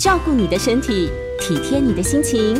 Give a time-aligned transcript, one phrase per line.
[0.00, 2.58] 照顾你的身体，体贴你的心情，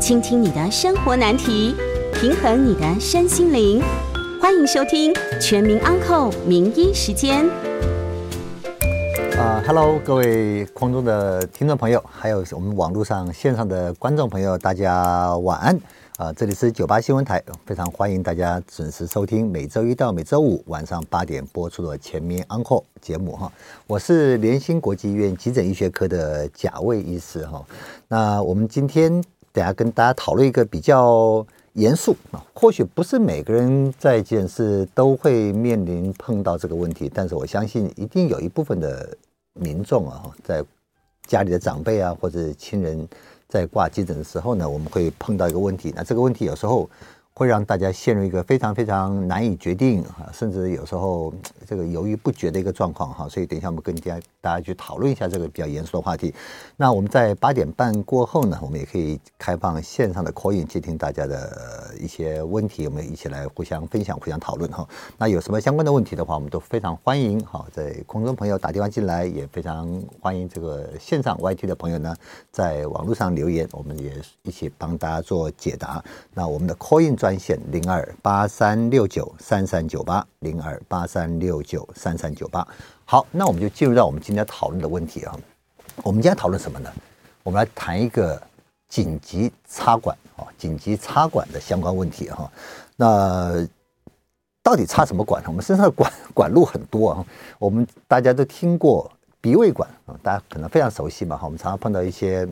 [0.00, 1.72] 倾听你的生活难题，
[2.12, 3.80] 平衡你的身心灵。
[4.42, 7.44] 欢迎收听《全民安扣名医时间》。
[9.38, 15.78] 啊哈喽，各位空中的听众朋友，还有我们网络上线上的观众朋友，大家晚安。
[16.20, 23.50] 啊，这里是九八新闻台，非常欢迎大家准时收听每周一到每周五晚上八点播出的《全民安扣》节目哈。
[23.86, 27.64] 我是联兴国际医院急诊医学科的贾卫医师哈。
[28.06, 29.10] 那我们今天
[29.50, 31.42] 等下跟大家讨论一个比较
[31.72, 39.16] 严肃啊，或许不是每个人在急诊室都会面临碰到这个问题，但是我相信一定有一部分的
[39.54, 40.62] 民众啊，在
[41.26, 43.08] 家里的长辈啊或者亲人。
[43.50, 45.92] 在挂急诊的时候呢，我们会碰到一个问题。
[45.96, 46.88] 那这个问题有时候
[47.40, 51.32] 会让大家陷入一个非常非常难以决定啊，甚至有时候
[51.66, 53.26] 这个犹豫不决的一个状况哈。
[53.30, 56.34] 所以等一下我们跟大家大家去讨论一下这个比较严肃的话题。
[56.76, 64.86] 那我们在八点半过后呢，我们也可以开放线上的 call in 接听大家的一些问题，我们一起来互相分享、互相讨论哈。
[65.16, 72.14] 那有什么相关的问题的话，我们都非常欢迎哈，在空中朋友打电话进来，也非常欢迎这个线上 YT 的朋友呢，
[72.52, 76.04] 在网络上留言，我们也一起帮大家做解答。
[76.34, 82.66] 那我们的 call in 专三线零二八三六九三三九八零二八三六九三三九八。
[83.04, 85.38] 好，那我们就进入到我们今天讨论的问题啊。
[86.02, 86.90] 我们今天讨论什么呢？
[87.44, 88.42] 我们来谈一个
[88.88, 92.50] 紧急插管啊，紧急插管的相关问题哈。
[92.96, 93.64] 那
[94.60, 95.48] 到底插什么管呢？
[95.50, 97.24] 我们身上的管管路很多啊。
[97.60, 99.08] 我们大家都听过
[99.40, 101.44] 鼻胃管啊，大家可能非常熟悉嘛哈。
[101.44, 102.44] 我们常常碰到一些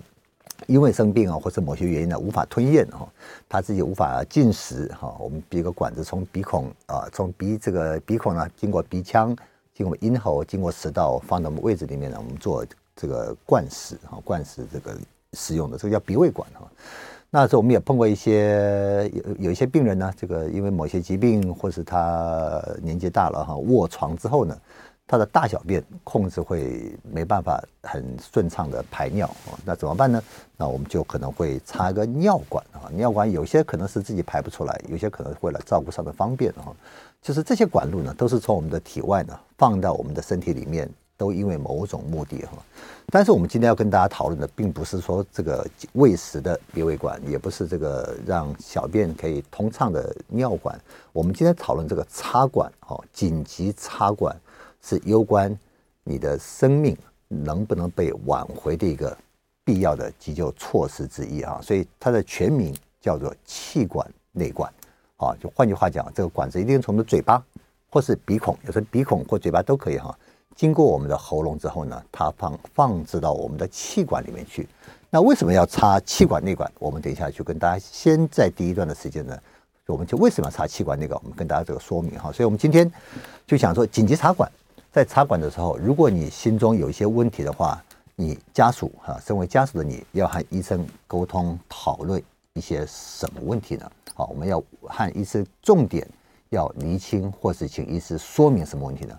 [0.67, 3.09] 因为生病啊，或者某些原因呢无法吞咽哈，
[3.49, 5.17] 他自己无法进食哈。
[5.19, 9.37] 我们一个管子从鼻孔啊，从鼻这个鼻孔呢，经过鼻腔。
[9.75, 14.93] 经过咽喉，经过食道，放到我们胃子里面呢，我们做这个灌食哈，灌食这个
[15.35, 16.69] 使用的，这个叫鼻胃管哈。
[17.31, 24.59] 那时候我们也碰过一些有有一些病人呢，这个因为某些疾病，或是他年纪大了哈，卧床之后呢，
[25.09, 30.23] 他的大小便控制会没办法很顺畅的排尿啊，那怎么办呢？
[30.57, 36.69] 那我们就可能会插个尿管啊，尿管有些可能是自己排不出来，有些可能为了照顾上的方便啊。
[37.23, 42.53] 就是这些管路呢，都是从我们的体外呢放到我们的身体里面，都因为某种目的哈。
[43.11, 50.79] 但是我们今天要跟大家讨论的，并不是说这个喂食的鼻胃管，也不是这个让小便可以通畅的尿管。
[51.13, 54.37] 我们今天讨论这个插管哦，紧急插管
[54.83, 55.57] 是攸关
[56.05, 56.97] 你的生命
[57.29, 59.17] 能不能被挽回的一个
[59.65, 61.61] 必要的急救措施之一啊。
[61.63, 64.73] 所以它的全名叫做气管内管。
[65.17, 67.45] 啊，就换句话讲，这个管子一定从我们的嘴巴
[67.91, 70.17] 或是鼻孔，有时候鼻孔或嘴巴都可以哈。
[70.55, 74.69] 经过我们的喉咙之后呢，它放放置到我们的气管里面去。
[75.11, 76.71] 那为什么要插气管内管？
[76.79, 79.37] 我们等一下去跟大家先在第一段的时间呢，
[79.87, 81.21] 我们就为什么要插气管内管？
[81.25, 82.31] 我们跟大家这个说明哈。
[82.31, 82.89] 所以我们今天
[83.45, 84.49] 就想说，紧急插管，
[84.91, 87.83] 在插管的时候，如果你心中有一些问题的话，
[88.17, 92.21] 你家属哈，身为家属的你要和医生沟通讨论
[92.55, 93.91] 一些什么问题呢？
[94.15, 96.09] 好，我们要和医师重点
[96.51, 99.17] 要厘清，或是请医师说明什么问题呢？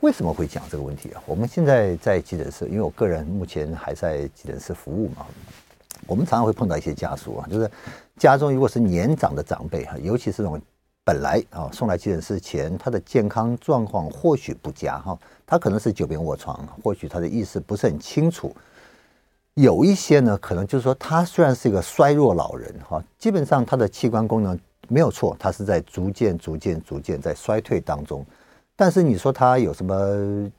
[0.00, 1.22] 为什么会讲这个问题啊？
[1.26, 5.26] 我们现在在急诊室，因为我个人目前还在急诊室服务嘛，
[6.06, 7.68] 我们常常会碰到一些家属啊，就是
[8.16, 10.60] 家中如果是年长的长辈哈，尤其是这种
[11.08, 18.54] 本来啊送来急诊室前他的健康状况或许不佳哈，他可能是久病卧床，或许他的意识不是很清楚。
[19.54, 28.22] 有一些呢，可能就是说，他虽然是一个衰弱老人哈，基本上他的器官功能没有错，他是在逐渐、逐渐、逐渐在衰退当中。
[28.76, 30.52] 但是你说他有什么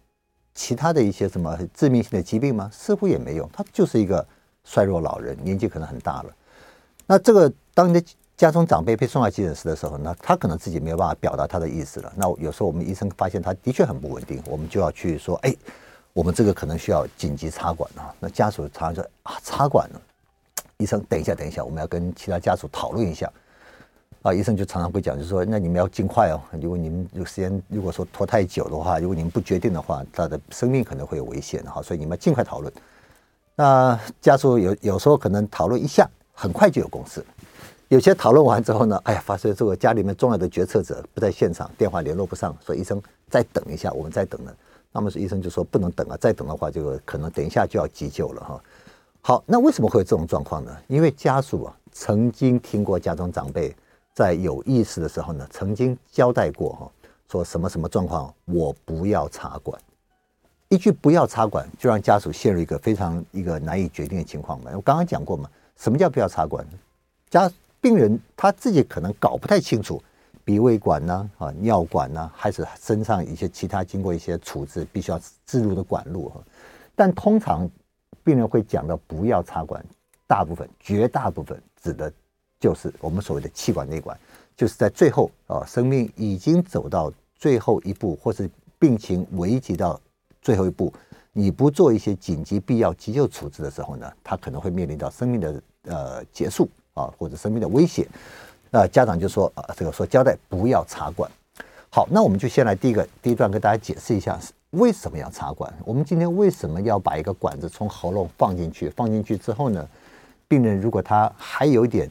[0.55, 2.67] 其他的一些什么致命性的疾病吗？
[2.73, 4.27] 似乎也没有，他就是一个
[4.63, 6.35] 衰弱老人，年纪可能很大了。
[7.05, 8.03] 那这个当你的
[8.39, 12.11] 家中长辈被送到急诊室的时候，那他可能自己没有办法表达他的意思了。
[12.15, 15.53] 那有时候我们医生发现他的确很不稳定，我们就要去说，哎。
[16.11, 20.01] 我们这个可能需要紧急插管啊，那家属常常说啊，插管呢，
[20.77, 23.31] 医生等一下，等一下，我们要跟其他家属讨论一下
[24.23, 24.33] 啊。
[24.33, 32.73] 医生就常常会讲，就是说，那你们要尽快哦，如果你们有时间，如果说拖太久的话，如果你们不决定的话，他的生命可能会有危险哈，所以你们要尽快讨论。
[33.55, 37.21] 那家属有有时候可能讨论一下，很快就有共识；
[37.89, 44.55] 有些讨论完之后呢，哎呀，发现这个家里面重要的决策者不在现场，电话联络不上，说医生再等一下，我们再等了。
[44.91, 48.63] 那么是医生就说不能等啊，再等的话就可能等一下就要急救了哈。
[49.21, 50.77] 好，那为什么会有这种状况呢？
[50.85, 53.75] 因为家属啊曾经听过家中长辈
[54.13, 56.91] 在有意识的时候呢，曾经交代过哈，
[57.27, 59.81] 说什么什么状况我不要插管，
[60.67, 64.69] 一句不要插管，就让家属陷入一个非常一个难以决定的情况嘛。
[64.75, 66.63] 我刚刚讲过嘛，什么叫不要插管？
[67.31, 67.51] 家
[67.81, 70.01] 病人他自己可能搞不太清楚，
[70.43, 76.31] 鼻胃管呢，啊，尿管呢，还是身上一些其他经过一些处置必须要置入的管路。
[76.95, 77.69] 但通常
[78.23, 79.83] 病人会讲到不要插管，
[80.27, 82.11] 大部分绝大部分指的
[82.59, 84.17] 就是我们所谓的气管内管，
[84.55, 89.99] 就是在最后啊，生命已经走到最后一步，或是病情危及到。
[90.41, 90.91] 最后一步，
[91.33, 98.07] 你不做一些紧急必要急救处置的时候呢，他可能会面临到生命的呃结束啊，或者生命的威胁。
[98.69, 101.29] 那家长就说啊，这个说交代不要插管。
[101.89, 104.37] 好，那我们就先来第一个第一段跟大家解释一下
[104.71, 105.73] 为什么要插管。
[105.85, 108.89] 我们今天为什么要把一个管子从喉咙放进去？
[108.89, 109.87] 放进去之后呢，
[110.47, 112.09] 病人如果他还有一点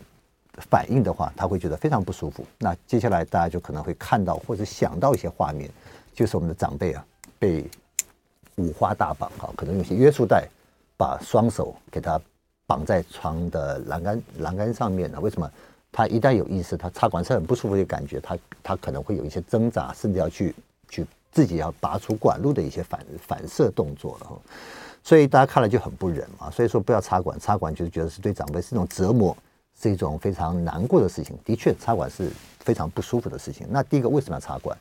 [0.70, 2.44] 反应的话，他会觉得非常不舒服。
[2.58, 5.70] 那接下来大家就可能会看到或者想到一些画面，
[6.14, 7.05] 就是我们的长辈啊
[7.38, 7.69] 被。
[8.56, 10.44] 五花大绑啊，可能用些约束带，
[10.96, 12.20] 把双手给他
[12.69, 15.19] 绑在床的栏杆栏杆上面呢？
[15.20, 15.50] 为什么？
[15.91, 20.55] 他一旦有意识，他插管是很不舒服的感觉，他他可能会有一些挣扎，甚至要去
[20.87, 24.37] 去自己要拔出管路的一些反反射动作了哈。
[25.03, 26.50] 所以大家看了就很不忍嘛。
[26.50, 29.35] 所以说不要插管，插管就是觉得是对长辈是一种折磨，
[29.81, 31.37] 是一种非常难过的事情。
[31.43, 32.31] 的确，插管是
[32.61, 33.67] 非常不舒服的事情。
[33.70, 34.76] 那第一个为什么要插管？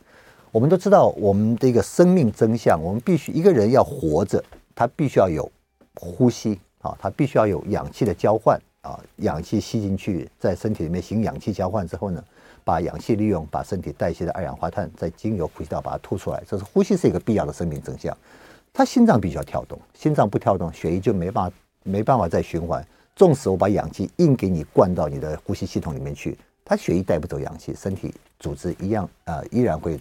[0.51, 4.43] 我们都知道，我们的一个生命真相，我们必须一个人要活着，
[4.75, 5.49] 他必须要有
[5.95, 12.23] 呼吸啊，它必须要有氧气的交换啊，氧气吸进去，在身体里面行氧气交换之后呢，
[12.63, 18.15] 把氧气利用，把身体代谢的二氧化碳再经由呼吸道把它吐出来，这是呼吸是一个必要的生命真相。
[18.73, 22.85] 他心脏必须要跳动，心脏不跳动，血液就没办法没办法再循环。
[23.15, 29.99] 纵使我把氧气硬给你灌到你的呼吸系统里面去，他血液带不走氧气，身体组织一样啊、呃，依然会。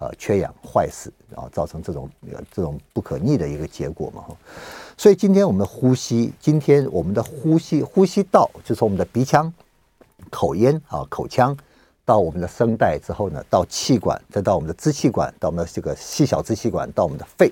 [0.00, 2.08] 呃，缺氧坏死，然后造成这种
[2.52, 4.24] 这种不可逆的一个结果嘛。
[4.98, 9.50] 所以今天我们的呼吸，今天我们的呼吸呼吸道，就是我们的鼻腔、
[10.28, 11.56] 口咽啊口腔，
[12.04, 17.48] 到我们的声带之后呢，到气管，再到我们的支气管，到我们的这个细小支气管，到我们的肺，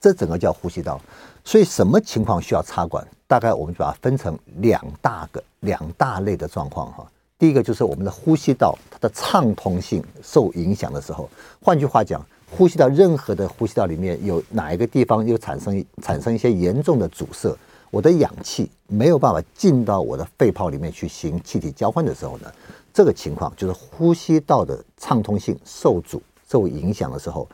[0.00, 0.98] 这整个叫呼吸道。
[1.44, 3.06] 所以什么情况需要插管？
[3.26, 7.06] 大概我们就把它分成两大个、两大类的状况哈。
[7.38, 11.28] 第一个就是我们的呼吸道，它的畅通性受影响的时候，
[11.60, 17.54] 换句话讲，呼吸道任何的呼吸道里面有哪一个地方又产生产生一些严重的阻塞，
[17.90, 22.50] 我的氧气没有办法进到我的肺泡里面去行气体交换的时候呢，
[22.92, 27.46] 这个情况就是呼吸道的畅通性受阻受影响的时候，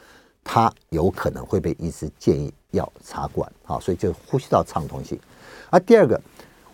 [0.42, 5.18] 它有可能会被医师建议要插管啊，所以就是呼吸道畅通性。
[5.70, 6.20] 而第二个，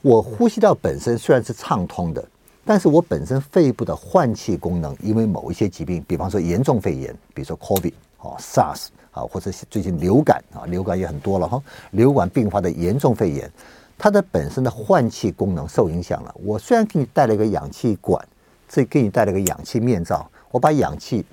[0.03, 2.25] 我呼吸道本身虽然是畅通的。
[2.63, 11.63] 但是我本身肺部的换气功能，因为某一些疾病，比方说严重肺炎，比如说 COVID 哦、SARS 啊，或者最近流感啊，流感也很多了哈，
[11.93, 13.51] 流感并发的严重肺炎，
[13.99, 16.35] 它的本身的换气功能受影响了。
[16.45, 18.23] 我虽然给你带了一个氧气管，
[18.69, 21.25] 这给你带了个氧气面罩，我把氧气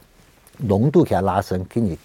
[0.58, 1.98] 浓度给它拉伸，给你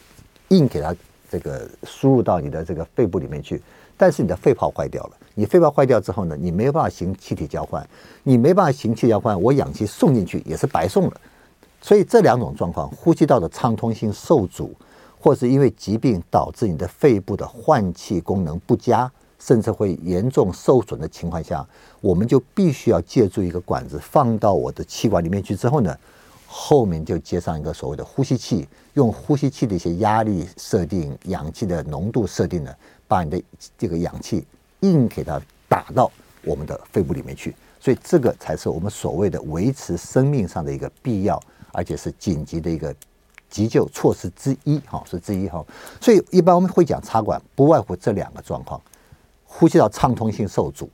[0.49, 0.95] 硬给它
[1.31, 3.63] 这个输入到你的这个肺部里面去，
[3.97, 5.13] 但是你的肺泡坏掉了。
[5.35, 7.89] 你肺泡坏掉之后呢，你没有办法行气体交换，
[8.23, 11.21] 你没办法行气交换，我氧气送进去也是白送了。
[11.83, 14.73] 所以这两种状况，呼吸道的畅通性受阻，
[15.21, 21.67] 或是因为疾病导致你的肺部的换气功能不佳，甚至会严重受损的情况下，
[22.01, 25.95] 我们就必须要借助一个管子放到我的气管里面去之后呢，
[26.47, 32.73] 后面就接上一个所谓的呼吸器，用呼吸器的一些压力设定、氧气的浓度设定呢，
[33.07, 33.43] 把你的
[33.77, 34.47] 这个氧气。
[34.83, 36.11] 硬给它打到
[36.45, 41.41] 我们的肺部里面去，所以这个才是我们所谓的维持生命上的一个必要，
[41.73, 42.95] 而且是紧急的一个
[43.51, 45.65] 急救措施之一，哈，是之一哈。
[46.01, 48.81] 所以一般我们会讲插管，不外乎这两个状况：
[49.45, 50.89] 呼吸道畅通性受阻，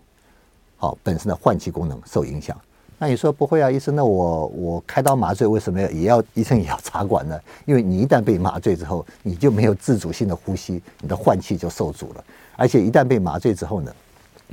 [0.77, 2.57] 好，本身的换气功能受影响。
[3.01, 3.95] 那你说不会啊，医生？
[3.95, 7.39] 那我我开刀麻醉为什么要也要医生也要插管呢？
[7.65, 12.25] 因为你一旦被麻醉之后，你就没有自主性的呼吸，你的换气就受阻了。
[12.57, 13.95] 而且一旦被麻醉之后呢，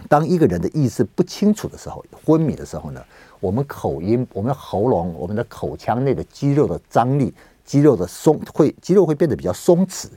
[0.08, 3.04] 当一个人的意识不清楚的时候，昏迷的时候呢，
[3.46, 7.32] 我们口音、我们喉咙、我们的口腔内的肌肉的张力、
[7.64, 10.08] 肌肉的松会肌肉会变得比较松弛，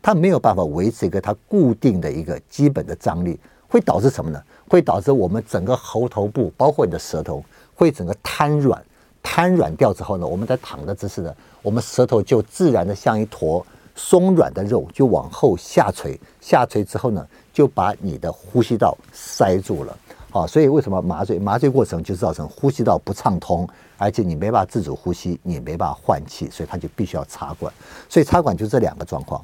[0.00, 4.42] 它没有办法维持一个它固定的一个基本的张力，会导致什么呢？
[4.70, 8.82] 会导致我们整个喉头部，包括你的舌头，会整个瘫软，
[9.22, 13.64] 瘫软掉之后呢，我们在躺的姿势呢，我们舌头就自然的像一坨。
[14.00, 19.98] 松软的肉就往后下垂，下垂之后呢，就把你的呼吸道塞住了。
[20.30, 21.38] 好，所以为什么麻醉？
[21.38, 23.66] 麻醉过程就造成呼吸道不畅通，
[23.96, 27.72] 而且你没办法自主呼吸，你没办法换气，所以他就必须要插管。
[28.10, 29.42] 所以插管就这两个状况。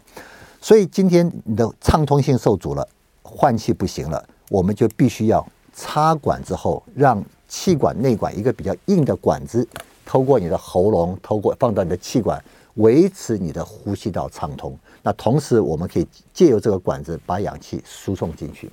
[0.61, 2.87] 所以今天你的畅通性受阻了，
[3.23, 9.67] 换气不行了，我们就必须要插管之后，让气管内管一个比较硬的管子，
[10.05, 12.43] 透过你的喉咙，透过放到你的气管，
[12.75, 14.79] 维持你的呼吸道畅通。
[15.03, 18.71] 那同时，我们可以借由这个管子把氧气输送进去。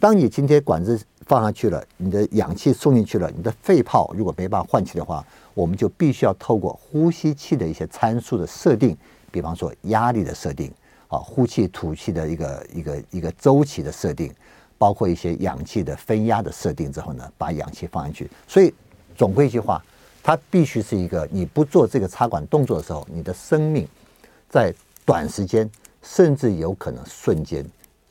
[0.00, 5.24] 当你今天管子放上去了，你的氧气送进去了，你的肺泡如果没办法换气的话，
[5.54, 8.96] 我们就必须要透过呼吸器的一些参数的设定，
[9.30, 10.72] 比方说压力的设定。
[11.08, 14.30] 啊，呼气吐气的一个一个一个周期的设定，
[14.76, 18.30] 包括一些氧气的分压的设定之后呢，把氧气放进去。
[18.46, 18.70] 所以
[19.16, 19.82] 总归一句话，
[20.22, 23.88] 它必须是一个你不做这个插管动作的时候，你的生命
[24.50, 24.70] 在
[25.06, 25.68] 短时间
[26.02, 27.64] 甚至有可能瞬间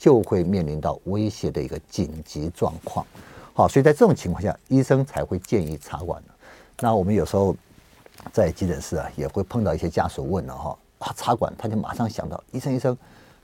[0.07, 3.05] 就会面临到威胁的一个紧急状况。
[3.53, 6.23] 好，所以在这种情况下，医生才会建议插管。
[6.79, 7.53] 那我们有时候
[8.31, 10.77] 在急诊室啊，也会碰到一些家属问了哈。
[10.99, 12.97] 啊，插管他就马上想到医生，医生，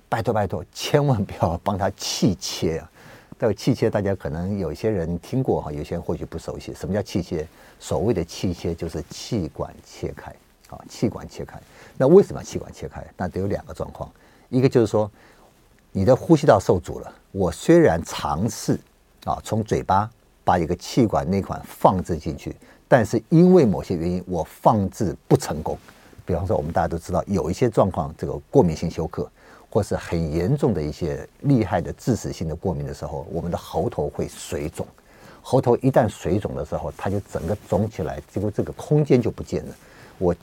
[0.07, 2.89] 拜托拜托，千万不要帮他气切啊！
[3.37, 6.73] 这个气切大家可能有些人听过哈，有些人或许不熟悉。
[6.73, 7.45] 什么叫气切？
[7.77, 10.33] 所谓的气切就是气管切开
[10.69, 11.61] 啊，气管切开。
[11.97, 13.05] 那为什么气管切开？
[13.17, 14.09] 那得有两个状况，
[14.47, 15.11] 一个就是说
[15.95, 17.13] 你的呼吸道受阻了。
[17.31, 18.77] 我虽然尝试
[19.25, 20.09] 啊，从嘴巴
[20.43, 22.55] 把一个气管内管放置进去，
[22.87, 25.77] 但是因为某些原因，我放置不成功。
[26.25, 29.29] 比方说，我们大家都知道，有一些状况，这个过敏性休克，
[29.69, 34.87] 或是很严重的一些厉害的致死性的过敏的时候，我们的喉头会水肿。
[35.43, 39.75] 喉头一旦水肿的时候，它就整个肿起来，结果这个空间就不见了。
[40.17, 40.33] 我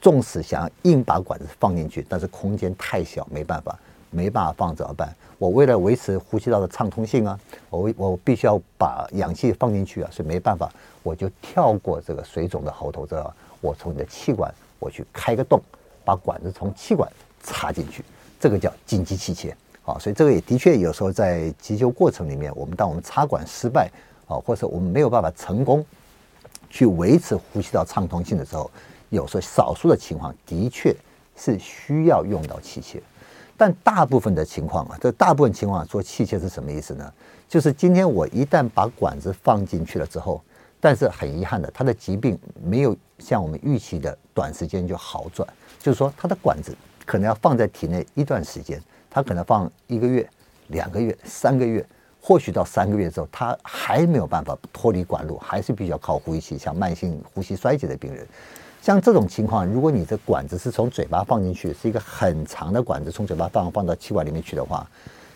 [0.00, 3.78] 纵使想要硬把管子放进去，但是空间太小，没办法，
[4.10, 5.14] 没办法放怎么办？
[5.38, 7.38] 我为了维持呼吸道的畅通性啊，
[7.70, 10.70] 我我必须要把氧气放进去啊，所以没办法，
[11.02, 14.52] 我就跳过这个水肿的喉头，这我从你的气管。
[14.82, 15.60] 我去开个洞，
[16.06, 17.06] 把管子从气管
[17.42, 18.02] 插进去，
[18.40, 19.54] 这个叫紧急气切。
[19.82, 23.90] 好，所以这个也的确有时候在急救过程里面，我们当我们插管失败，
[24.26, 25.84] 啊，或者我们没有办法成功
[26.70, 28.70] 去维持呼吸道畅通性的时候，
[29.10, 30.96] 有时候少数的情况的确
[31.36, 33.02] 是需要用到气切，
[33.60, 37.12] 但大部分的情况啊，这大部分情况做气切是什么意思呢？
[37.46, 40.42] 就是今天我一旦把管子放进去了之后。
[40.82, 45.46] 但是很遗憾的，他的疾病没有像我们预期的短时间就好转，
[45.78, 46.74] 就是说他的管子
[47.04, 50.26] 可能要放在体内一段时间，他可能放一个月、
[50.68, 51.86] 两个月、三个月，
[52.18, 56.56] 或许到三个月之后，他还没有办法脱离管路，还是必须要靠呼吸器。
[56.56, 58.26] 像慢性呼吸衰竭的病人，
[58.82, 64.88] 像这种情况，如果你的管子是从嘴巴放进去，是一个很长的管子，从嘴巴放放到气管里面去的话，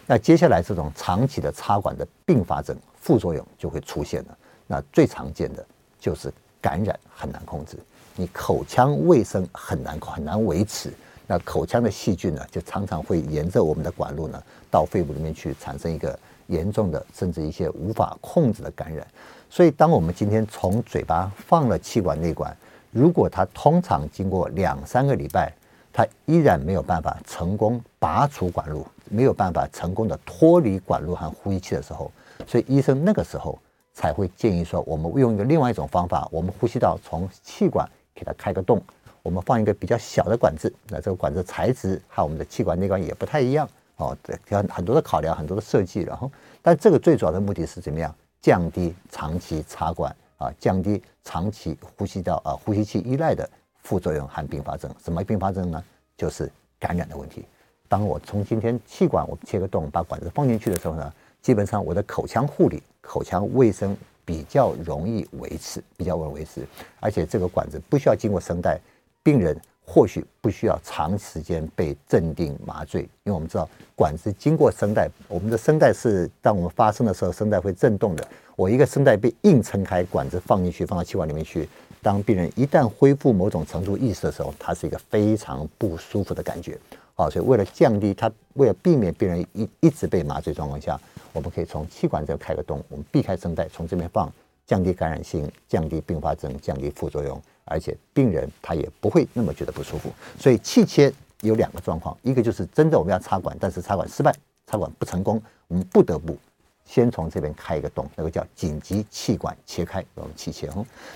[0.07, 4.39] 那接下来这种长期的插管的并发症、副作用就会出现了。
[4.67, 5.65] 那最常见的
[6.01, 7.77] 就是感染很难控制，
[8.17, 10.91] 你口腔卫生很难很难维持，
[11.27, 19.07] 那口腔的细菌呢，就常常会沿着我们的管路呢，到肺部里面去，产生一个严重的甚至一些无法控制的感染。
[19.51, 22.57] 所以，当我们今天从嘴巴放了气管内管，
[22.95, 25.53] 如果它通常经过两三个礼拜，
[25.93, 32.11] 它依然没有办法成功拔除管路，没有办法成功的脱离管路和呼吸器的时候，
[32.47, 33.59] 所以医生那个时候。
[33.97, 38.83] 才会建议说，我们用一个另外一种方法，我们呼吸道从气管给它开个洞，
[39.23, 44.17] 我们放一个比较小的管子，那这个管子材质和我们的气管内管也不太一样哦，
[44.49, 46.29] 要很多的考量，很多的设计，然后，
[46.61, 48.13] 但这个最主要的目的是怎么样？
[48.43, 50.13] 降低长期插管
[50.45, 53.49] 啊，降低长期呼吸道啊呼吸器依赖的
[53.83, 54.95] 副作用和并发症。
[55.03, 55.83] 什么并发症呢？
[56.17, 57.45] 就是感染的问题。
[57.89, 62.83] 当我从今天气管我切个洞，把管子放进去的时候呢，基本上我的口腔护理。
[63.01, 66.67] 口腔卫生比较容易维持，比较容易维持，
[67.01, 68.81] 而且这个管子不需要经过声带，
[69.23, 69.55] 病人
[69.87, 78.26] 或许不需要长时间被镇定麻醉，因为我们知道管子经过声带，我们的声带是当我们发声的时候，声带会震动的。
[78.57, 81.69] 我一个声带被硬撑开，管子放进去，放到气管里面去，
[82.03, 86.79] 当病人一旦恢复某种程度意识的时候，它是一个非常不舒服的感觉。
[87.14, 90.99] 好，所以为了降低它，为了避免病人一一直被麻醉状况下。
[91.33, 94.33] 我们可以从气管这开个洞，我们避开声带，从这边放，
[94.69, 100.12] 降低感染性，降低并发症，降低副作用，而且病人他也不会那么觉得不舒服。
[100.38, 104.35] 所以气切有两个状况，一个就是真的我们要插管，但是插管失败，
[104.66, 106.37] 插管不成功，我们不得不
[106.85, 110.71] 先从这边开一个洞，那个叫紧急气管切开，我们气切。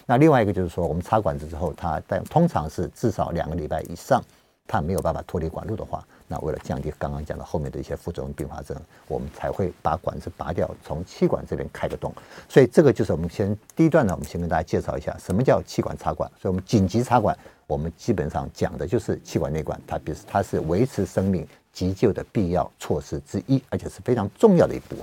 [0.06, 4.22] 那另外一个就是说，我们插管子之后，它但通常是至少两个礼拜以上，
[4.68, 6.04] 它没有办法脱离管路的话。
[6.30, 8.76] 那为了降低刚刚讲的后面的一些副作用并发症，
[9.08, 12.12] 我们才会把管子拔掉，从气管这边开个洞。
[12.50, 16.30] 所以这个就是我们先第一段呢，我们先跟大家介绍一下什么叫气管插管。
[16.38, 17.34] 所以我们紧急插管，
[17.66, 24.96] 我们基本上讲的就是气管内管，它比它是维持生命急救的必要措施之一，而且是非常重要的一步。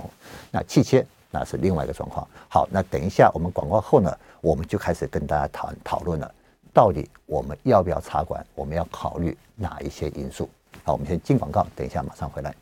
[0.52, 2.24] 那气切那是另外一个状况。
[2.48, 6.32] 好，那等一下我们广告后呢，我们就开始跟大家讨讨论了，
[6.72, 8.46] 到底我们要不要插管？
[8.54, 10.48] 我们要考虑哪一些因素？
[10.84, 12.54] 好，我们先进广告，等一下马上回来。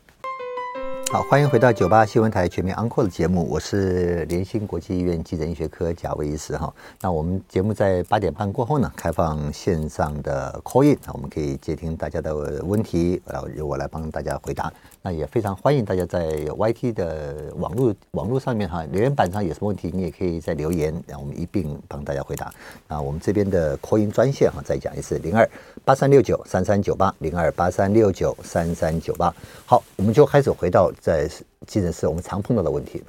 [1.11, 6.73] 好，欢迎回到九八新闻台全民安扩的节目，我是联兴国际医院急诊医学科贾维医师哈。
[6.99, 14.73] 那我们节目在八点半过后呢，开放线上的 call in，那我们可以接听大家的问题，然后由我来帮大家回答。
[15.05, 22.51] 那也非常欢迎大家在 YT 的网络网络上面哈，留言板上有什么问题，你也可以在留言，让我们一并帮大家回答。
[22.87, 25.47] 那我们这边的 call in 专线哈，再讲一次，零二
[25.83, 29.31] 八三六九三三九八，零二八三六九三三九八。
[29.67, 31.27] 好，我们就开始回到在
[31.67, 33.03] 急诊室我们常碰到的问题，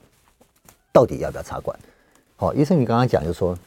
[0.93, 1.75] 到底要不要插管？
[2.37, 3.59] 好，医生，你刚刚讲就说，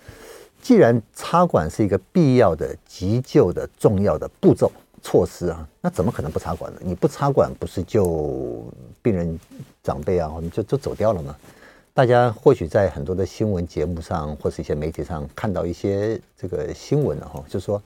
[0.62, 4.72] 既然插管是一个必要的急救的重要的步骤。
[5.02, 6.80] 措施啊，那怎么可能不插管呢？
[6.84, 8.64] 你不插管，不是就
[9.02, 9.40] 病人
[9.84, 11.36] 长辈啊，就就走掉了吗？
[11.94, 17.82] 大家或许在很多的新闻节目上，或是一些媒体上看到一些这个新闻了哈，就说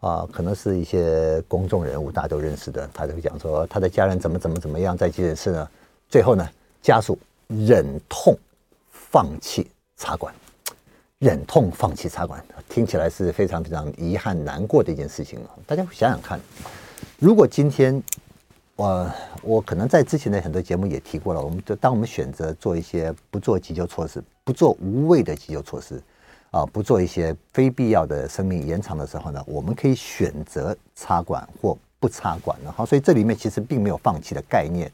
[0.00, 5.68] 啊，可能是一些公众人物，大家都认识的，他就讲说他的家人怎么怎么怎么样，在急诊室呢，
[6.08, 6.48] 最后呢，
[6.82, 8.36] 家属忍痛
[8.90, 10.34] 放弃插管。
[11.24, 15.56] 忍痛放弃插管，听起来是非常非常遗憾、难过的一件事情啊！
[15.66, 16.38] 大家想想看，
[17.18, 18.02] 如果今天
[18.76, 25.98] 我我可能在之前的很多节目也提过了，我们就当我们选择做一些不做急救措施、不做无谓的急救措施
[26.50, 32.70] 啊，不做一些非必要的生命延长的时候呢，我们可以选择插管或不插管了。
[32.70, 34.92] 好，所以这里面其实并没有放弃的概念。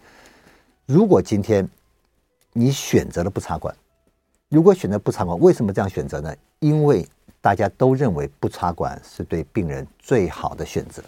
[0.86, 1.68] 如果今天
[2.52, 3.74] 你选择了不插管，
[4.50, 6.34] 如果选择不插管，为什么这样选择呢？
[6.58, 7.06] 因为
[7.40, 11.00] 大家都认为不插管是对病人最好的选择。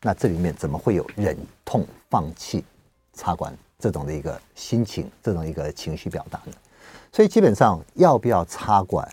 [0.00, 2.64] 那这里面怎么会有忍痛放弃
[3.12, 6.52] 插管这种的一个心情，这种一个情绪表达呢？
[7.10, 9.08] 所以基本上要不要插管，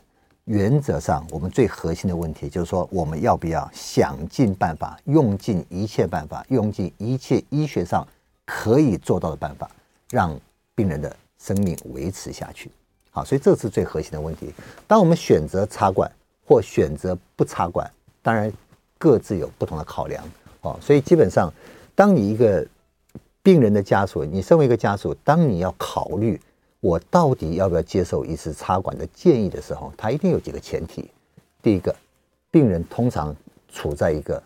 [0.45, 8.07] 原则上我们最核心的问题就是说，我们要不要想尽办法，用尽一切办法，用尽一切医学上
[8.45, 9.67] 可以做到的办法，
[10.11, 10.39] 让
[10.75, 12.69] 病人的生命维持下去。
[13.13, 14.53] 好，所以这是最核心的问题。
[14.87, 16.09] 当我们选择插管
[16.45, 18.51] 或选择不插管，当然
[18.97, 20.23] 各自有不同的考量。
[20.61, 21.51] 哦，所以基本上，
[21.93, 22.65] 当你一个
[23.43, 26.39] 病人的家属，你身为一个家属，当你要考虑
[26.79, 31.11] 我到底要不要接受一次插管的建议的时候，他一定有几个前提。
[31.61, 31.93] 第一个，
[32.49, 33.35] 病人通常
[33.67, 34.41] 处在一个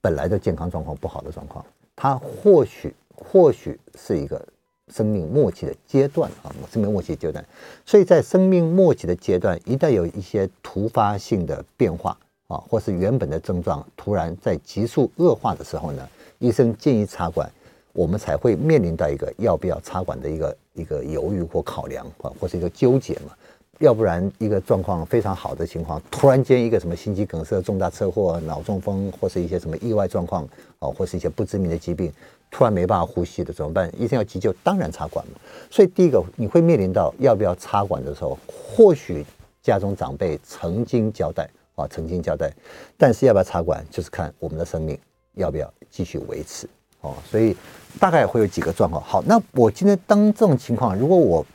[0.00, 4.44] 本来的健康状况不好的状况，他或许或许是一个。
[4.90, 7.44] 生命末期的阶段啊，生命末期阶段，
[7.86, 12.16] 所以在生命末期的阶段，一旦有一些突发性的变化
[12.48, 17.50] 啊，或是原本的症状突然在急速恶化的时候呢，医生建议插管，
[17.92, 23.32] 我们才会面临到一个要不要插管的一个一个犹豫或考量啊，或是一个纠结嘛。
[23.78, 30.44] 要不然一个状况非常好的情况，突然间一个什么心肌梗塞、重大车祸、脑中风，或是一些什么意外状况
[30.80, 32.12] 啊，或是一些不知名的疾病。
[32.50, 33.90] 突然没办法呼吸的怎么办？
[33.96, 35.40] 医生要急救，当然插管了。
[35.70, 39.24] 所以第一个，你会面临到要不要插管的时候，或许
[39.62, 42.52] 家中长辈曾经交代啊，曾经交代，
[42.98, 44.98] 但是要不要插管，就是看我们的生命
[45.34, 46.68] 要不要继续维持
[47.00, 47.14] 哦。
[47.30, 47.56] 所以
[47.98, 49.02] 大概会有几个状况。
[49.02, 51.46] 好，那我今天当这种情况，如果我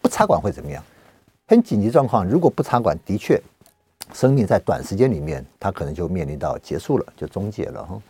[0.00, 0.82] 不插管会怎么样？
[1.46, 3.40] 很紧急状况，如果不插管，的确
[4.14, 8.00] 生命在短时间里面，它可能就面临到结束了，就终结了哈。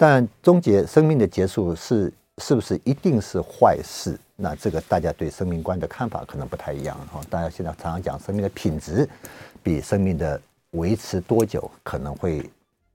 [0.00, 4.18] 但终结生命的结束是是不是一定是坏事？
[4.34, 7.20] 那这个大家对生命观的看法可能不太一样哈。
[7.28, 9.06] 大家现在常常讲生命的品质
[9.62, 12.50] 比生命的维持多久可能会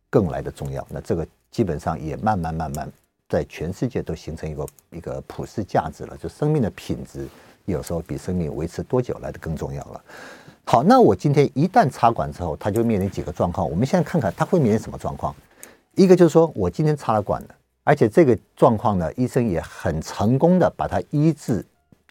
[0.10, 0.84] 更来的重要。
[0.89, 2.91] 那这个基本上也慢慢慢慢
[3.30, 7.28] 在全世界都形成一个一个普世价值了，就生命的品质
[7.65, 10.02] 有时候比生命维持多久来的更重要了。
[10.65, 13.70] 好，那我今天一旦插管之后，它就面临几个状况。
[13.70, 15.36] 我们现在看看它会面临什么状况。
[15.95, 17.47] 一个就是说，我今天插了管了，
[17.84, 21.65] 而且这个状况呢，医生也很成功的把它医治、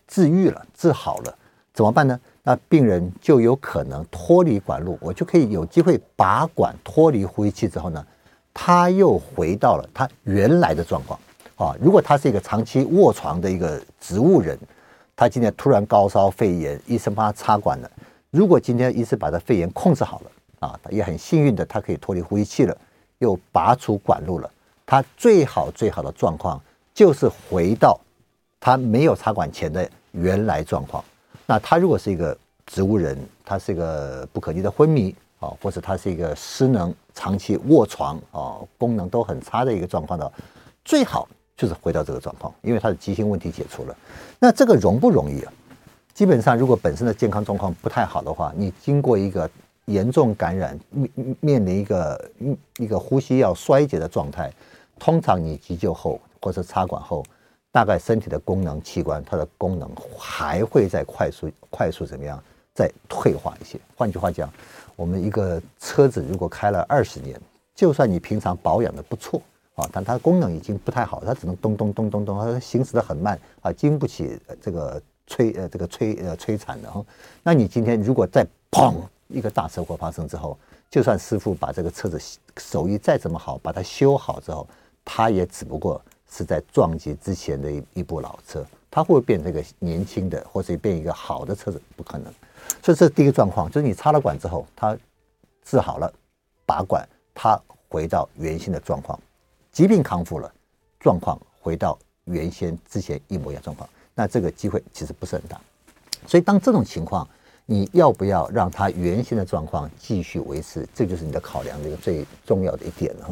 [0.08, 1.34] 治愈了、治好了，
[1.72, 2.18] 怎么办呢？
[2.42, 8.04] 那病人就有可能脱离管路，我就可以有机会拔管脱离呼吸器之后呢，
[8.52, 11.18] 他又回到了他原来的状况
[11.56, 11.74] 啊。
[11.80, 14.58] 如果他是一个长期卧床的一个植物人，
[15.16, 17.90] 他今天突然高烧肺炎，医生帮他插管了。
[18.30, 20.30] 如果今天医生把他肺炎控制好了
[20.68, 22.76] 啊，也很幸运的，他可以脱离呼吸器了。
[23.24, 24.50] 又拔出管路了，
[24.84, 26.60] 他最好最好的状况
[26.92, 27.98] 就是回到
[28.60, 31.02] 他没有插管前的原来状况。
[31.46, 40.30] 那他如果是一个植物人，他是一个不可逆的昏迷啊，或者他是一个失能、长期卧床啊，功能都很差的一个状况的，
[40.84, 43.96] 最好就是回到这个状况，因为他的急性问题解除了。
[44.38, 45.52] 那这个容不容易啊？
[46.14, 49.50] 基本上，如果本身的健康状况不太好的话，你经过一个
[49.86, 54.52] 严重感染，面面临一个一一个呼吸要衰竭的状态，
[54.98, 57.22] 通常你急救后或者插管后，
[57.70, 62.42] 大概身体的功能器官它的功能还会再快速快速怎么样
[62.72, 63.78] 再退化一些。
[63.96, 64.50] 换句话讲，
[64.96, 67.38] 我们一个车子如果开了二十年，
[67.74, 69.42] 就算你平常保养的不错
[69.74, 77.04] 啊，但它功能已经不太好，它只能咚咚咚咚咚，它行驶的很慢啊，经不起这个摧呃这个摧呃摧残的哈。
[77.42, 78.94] 那你今天如果再砰
[79.34, 80.56] 一个大车祸发生之后，
[80.88, 82.20] 就算师傅把这个车子
[82.58, 84.66] 手艺再怎么好，把它修好之后，
[85.04, 92.32] 它也只不过是在撞击之前的一一部老车，它会不会变成一个年轻的，或者变一个好的车子，不可能。
[92.82, 94.96] 所以这是第一个状况，就是你插了管之后，它
[95.64, 96.12] 治好了，
[96.64, 97.06] 拔管。
[97.36, 99.18] 他回到原先的状况，
[99.72, 100.54] 疾病康复了，
[101.00, 105.60] 状况回到原先之前一模一样状况，那这个机会其实不是很大。
[106.28, 107.28] 所以当这种情况，
[107.66, 110.86] 你要不要让他原先的状况继续维持？
[110.94, 113.30] 这就是你的考量的一个最重要的一点了。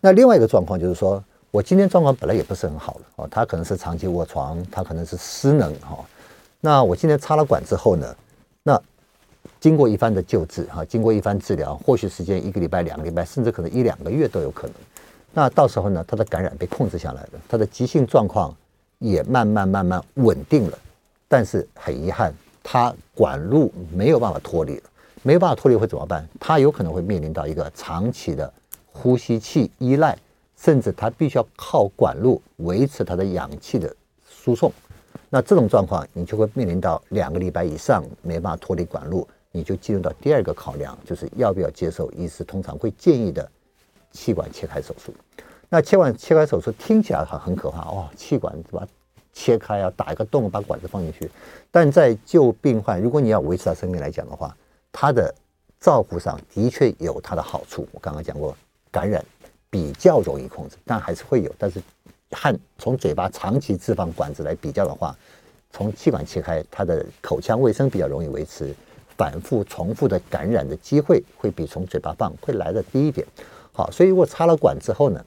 [0.00, 5.98] 那另外一个状况就是说，我今天状况本来也不是很好了哦，他可能是长期卧床，他可能是失能哈。
[6.60, 8.16] 那我今天插了管之后呢，
[8.62, 8.80] 那。
[9.60, 14.76] 经过一番的救治，哈，经过一番治疗，或许时间一个礼拜、两个礼拜，甚至可能一两个月都有可能。
[15.32, 18.54] 那到时候呢，他的感染被控制下来了，他的急性状况
[18.98, 20.78] 也慢慢慢慢稳定了。
[21.26, 22.32] 但是很遗憾，
[22.70, 24.82] 他管路没有办法脱离了，
[25.22, 26.28] 没有办法脱离会怎么办？
[26.38, 28.52] 他有可能会面临到一个长期的
[28.92, 30.14] 呼吸器依赖，
[30.54, 33.90] 甚至他必须要靠管路维持他的氧气的
[34.28, 34.70] 输送。
[35.30, 39.26] 那这种状况，你就会面临到两个礼拜以上没办法脱离管路。
[39.50, 43.50] 你就进入到第二个考量，就是要不要接受医师通常会建议的
[44.12, 45.10] 气管切开手术。
[45.70, 48.86] 那气管切开手术听起来很很可怕哦，气管是吧？
[49.38, 51.30] 切开啊，打一个洞，把管子放进去。
[51.70, 54.56] 但在救病患，如果你要维持他生命来讲的话，
[54.90, 55.32] 他的
[55.78, 57.86] 照顾上的确有它的好处。
[57.92, 58.56] 我刚刚讲过，
[58.90, 59.24] 感染
[59.70, 61.54] 比较容易控制，但还是会有。
[61.56, 61.80] 但是
[62.32, 65.16] 和从嘴巴长期置放管子来比较的话，
[65.70, 68.74] 从气管切开，他的口腔卫生比较容易维持。
[69.16, 73.26] 反复重复的感染的机会会比从嘴巴放会来的低一点，
[73.72, 75.20] 好，所以如果插了管之后呢，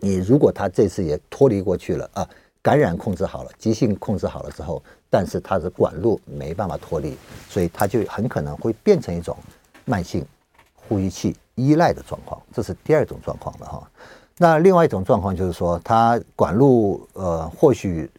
[0.00, 2.26] 你如果他这次也脱离过去了啊，
[2.62, 7.16] 感染控制好了，急性控制好了之后，但是他的管路没办法脱离，
[7.48, 9.36] 所以他就很可能会变成一种
[9.84, 10.24] 慢性
[10.74, 13.90] 呼吸器依赖的状况，这是第二种状况了哈。
[14.36, 18.10] 那另外一种状况就是说，他管路呃或许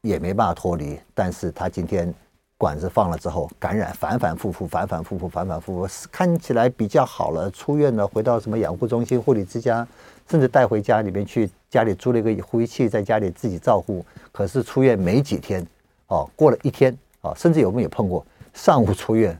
[0.00, 2.12] 也没办法脱离，但是他今天。
[2.58, 9.84] 管子放了之后，感染反反复复，反反复复，反反复复，看起来比较好了，出院了，回到什么养护中心、护理之家，
[10.28, 14.04] 甚至带回家里面去，家里租了一个呼吸器，在家里自己照护。
[14.30, 15.66] 可是出院没几天，
[16.08, 19.38] 哦，过了一天，哦，甚至有没有碰过上午出院？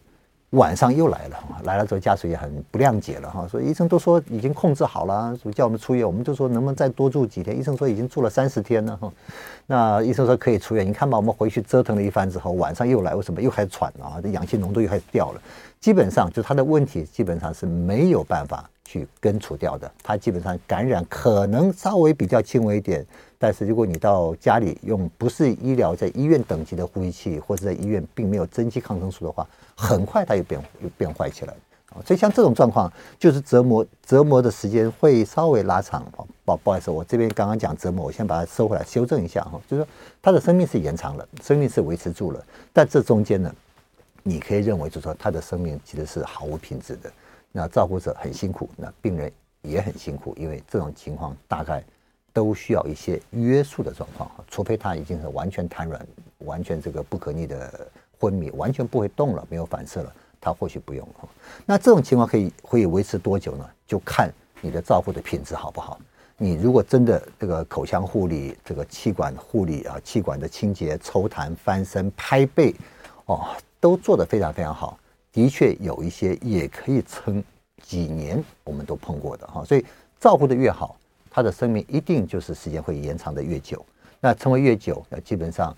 [0.50, 7.58] 晚上又来了，来了之后家属也很不谅解了哈，所以医生都说已经控制好了，叫我们出院，我们就说能不能再多住几天？
[7.58, 9.10] 医生说已经住了三十天了哈，
[9.66, 10.86] 那医生说可以出院。
[10.86, 14.20] 你看吧，我们回去折腾了一番之后，晚上又来，为什么又开始喘啊？
[14.22, 15.40] 这氧气浓度又开始掉了。
[15.80, 23.04] 基本上就他的问题基本上是没有办法去根除掉的，他基本上感染可能稍微比较轻微一点。
[23.38, 31.54] 但是如果你到家里用不是医疗在医院等级的呼吸器，或者在医院并没有增剂抗生素的话，很快它又变又变坏起来！
[32.06, 36.02] 所以像这种状况，就是折磨折磨的时间会稍微拉长。
[36.44, 39.88] 不不好意思，我这边刚刚讲折磨，我先把它收回来修正一下哈，就是说
[40.22, 42.42] 它的生命是延长了，生命是维持住了，
[42.72, 43.54] 但这中间呢，
[44.22, 47.12] 你可以认为就是说他的生命其实是毫无品质的。
[47.52, 51.84] 那照顾者很辛苦，那病人也很辛苦，因为这种情况大概。
[52.34, 56.00] 都需要一些约束的状况，除非他已经是完全瘫软、
[56.46, 57.86] 完全这个不可逆的
[58.18, 60.10] 昏迷，完全不会动了，没有反射了，
[60.40, 61.06] 他或许不用。
[61.66, 63.68] 那这种情况可以会维持多久呢？
[63.86, 66.00] 就看你的照顾的品质好不好。
[66.38, 72.74] 你如果真的这个口腔护理、这个气管护理啊、气管的清洁、抽痰、翻身、拍背，
[73.26, 73.46] 哦，
[73.78, 74.98] 都做得非常非常好，
[75.32, 77.42] 的确有一些也可以撑
[77.82, 79.64] 几年，我们都碰过的哈。
[79.64, 79.84] 所以
[80.20, 80.96] 照顾得越好。
[81.34, 83.82] 他的生命一定就是时间会延长的越久，
[84.20, 85.74] 那成为越久，那基本上，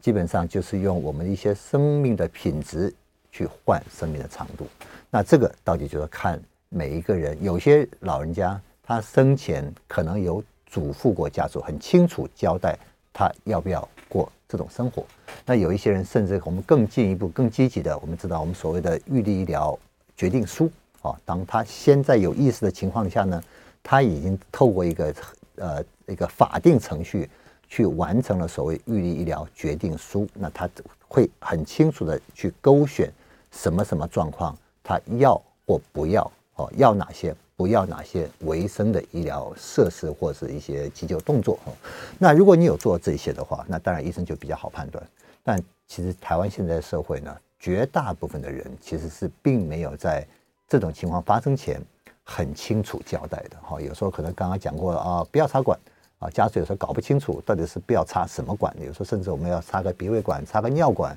[0.00, 2.92] 基本上就是用我们一些生命的品质
[3.30, 4.66] 去换生命的长度。
[5.08, 7.42] 那这个到底就是看每一个人。
[7.42, 12.78] 有些老人家他生前可能有嘱咐过家属，很清楚交代
[13.14, 15.06] 他要不要过这种生活。
[15.44, 19.78] 那有一些人甚至我们更进一步、更积极的，我们知道我们所谓的预立医疗
[20.16, 23.42] 决定书啊，当他先在有意识的情况下呢。
[23.84, 25.12] 他已经透过一个
[25.56, 27.28] 呃一个法定程序
[27.68, 30.70] 去完成了所谓预立医疗决定书，那他
[31.08, 33.12] 会很清楚的去勾选
[33.50, 35.34] 什么什么状况他要
[35.66, 41.72] 或不要哦，要哪些不要哪些维生的医疗设施或是一些急救动作哦。
[42.20, 45.04] 那如果你有做这些的话，那当然医生就比较好判断。
[45.42, 50.26] 但其实台湾现在的社会呢，绝大部分的人其实是并没有在
[50.68, 51.80] 这种情况发生前
[52.22, 53.80] 很清楚交代的哈。
[53.80, 55.78] 有时候可能刚刚讲过了啊，不要插管
[56.18, 61.16] 啊，家属有时候搞不清楚到底是不要插什么管，有时候甚至我们要插个鼻胃管、插个尿管，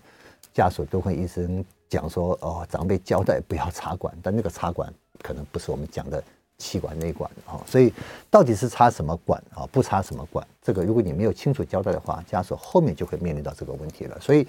[0.54, 6.24] 家属都会医生讲说哦，长辈交代不要插管，但那个插管可能不是我们讲的。
[6.58, 7.92] 气管内管啊，所以
[8.30, 9.68] 到底是插什么管啊？
[9.72, 10.46] 不插什么管？
[10.62, 14.20] 这个如果你没有清楚交代的话，家属后面就会面临到这个问题了。
[14.20, 14.48] 所以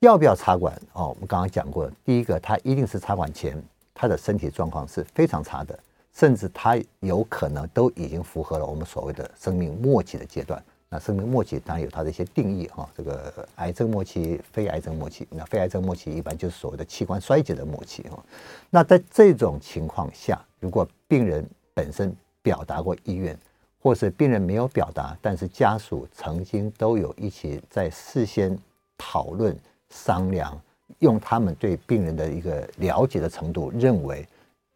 [0.00, 1.08] 要不要插管哦？
[1.08, 5.78] 我们刚刚讲过，第一个，他一定是插管前他的身体状况是非常差的，
[6.14, 10.62] 甚至他有可能都已经符合了我们所谓的生命末期的阶段。
[10.94, 15.26] 那生命末期当然有它的一些定义哈，这个癌症末期、非癌症末期。
[15.28, 18.24] 那非癌症末期一般就是所谓的器官衰竭的末期哈。
[18.70, 23.36] 那在这种情况下，如果病人本身表达过意愿，
[23.82, 28.56] 或是病人没有表达，但是家属曾经都有一起在事先
[28.96, 29.58] 讨论
[29.90, 30.56] 商量，
[31.00, 34.24] 用他们对病人的一个了解的程度，认为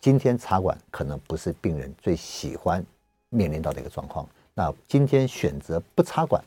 [0.01, 2.85] 今天插管可能不是病人最喜欢
[3.29, 4.29] 面临到的一个状况。
[4.59, 6.43] 那今天选择不插管，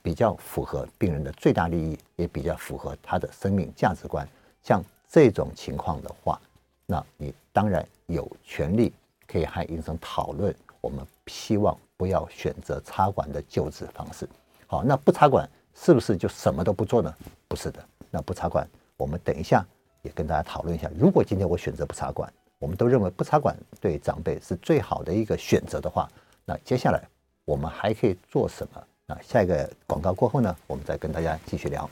[0.00, 4.24] 比较符合病人的最大利益，也比较符合他的生命价值观。
[4.62, 6.40] 像这种情况的话，
[6.86, 8.92] 那你当然有权利
[9.26, 10.54] 可以和医生讨论。
[10.80, 14.28] 我们希望不要选择插管的救治方式。
[14.68, 17.12] 好，那不插管是不是就什么都不做呢？
[17.48, 17.84] 不是的。
[18.12, 18.64] 那不插管，
[18.96, 19.66] 我们等一下
[20.02, 20.88] 也跟大家讨论一下。
[20.96, 26.08] 如果今天我选择不插管，我们都认为不插管对长辈是最好的一个选择的话，
[26.44, 27.02] 那接下来。
[27.46, 28.82] 我们还可以做什么？
[29.06, 31.88] 那下一个广告过后呢，我们再跟大家继续聊。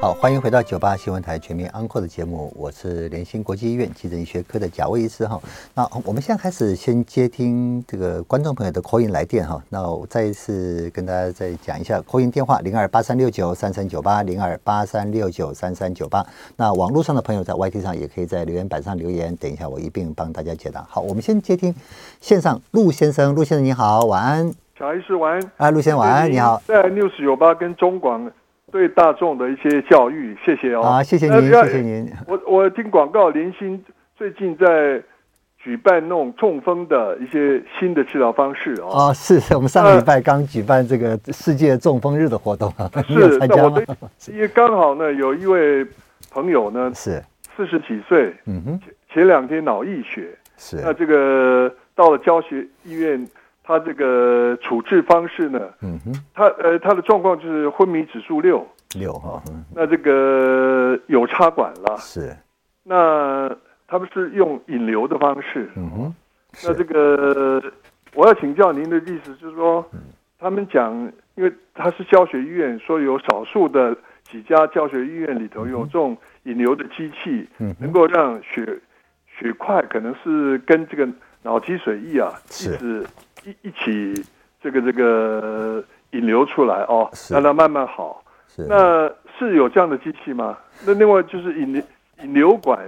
[0.00, 5.40] 好，欢迎回到九八新闻台全民安 n 的节目，我是联兴国际医院急诊医学科的贾卫医师哈。
[5.74, 9.62] 那我们现在开始先接听这个观众朋友的 call in 来电哈。
[9.68, 16.24] 那我再一次跟大家再讲一下 call in 电话零二八三六九三三九八零二八三六九三三九八。
[16.56, 20.84] 那网络上的朋友在 YT 上也可以在留言板上留言，等一下我一并帮大家解答。
[20.88, 21.74] 好，我们先接听
[22.20, 24.52] 线上陆先生，陆先生你好，晚安。
[24.78, 25.52] 贾医师晚安。
[25.56, 26.60] 啊，陆先生晚安，你好。
[26.66, 28.30] 在 News 九八跟中广。
[28.74, 30.82] 对大众的一些教育，谢谢哦。
[30.82, 32.10] 啊，谢谢您，谢谢您。
[32.26, 33.80] 我我听广告，联兴
[34.16, 35.00] 最近在
[35.56, 38.88] 举办那种中风的一些新的治疗方式哦。
[38.90, 43.80] 啊，是我们上个礼拜刚举办这个世界中风日的活动啊，是 参加吗？
[44.26, 45.86] 因为刚好呢，有一位
[46.32, 47.22] 朋友呢是
[47.56, 53.24] 四十几岁，嗯哼，前两天脑溢血，是那这个到了教学医院。
[53.66, 55.58] 他这个处置方式呢？
[55.80, 58.64] 嗯哼，他呃，他的状况就是昏迷指数六。
[58.94, 62.36] 六哈，嗯，那这个有插管了，是，
[62.84, 63.50] 那
[63.88, 66.14] 他们是用引流的方式，嗯哼，
[66.62, 67.60] 那这个
[68.14, 69.98] 我要请教您的意思，就是说，嗯，
[70.38, 70.94] 他们讲，
[71.34, 78.78] 因为他是教学医院，说有少数的几家教学医院里头有这种引流的机器，嗯，能够让血
[79.26, 81.08] 血块可能是跟这个
[81.42, 83.04] 脑积水液啊，是。
[83.04, 84.24] 一一一起
[84.62, 88.22] 这个这个引流出来哦，让它慢慢好。
[88.48, 90.56] 是，那是有这样的机器吗？
[90.86, 91.82] 那另外就是引流
[92.22, 92.78] 引流管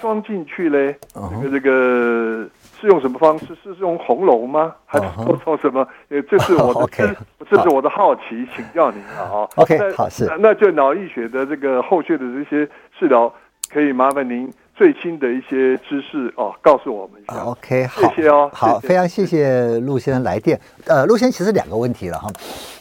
[0.00, 2.48] 装进去嘞，这个这个
[2.80, 3.54] 是用什么方式？
[3.62, 4.74] 是用红龙吗？
[4.86, 5.06] 还是
[5.44, 5.86] 说什么？
[6.08, 7.16] 呃，这是我的
[7.48, 9.28] 这是我的好奇，请教您啊。
[9.30, 10.28] 哦， OK，好，是。
[10.40, 13.32] 那就脑溢血的这个后续的这些治疗，
[13.72, 14.52] 可以麻烦您。
[14.74, 17.44] 最新的一些知识哦，告诉我们一下。
[17.44, 20.60] OK，好，谢谢哦，好，非常谢谢陆先生来电。
[20.86, 22.28] 呃，陆先生其实两个问题了哈。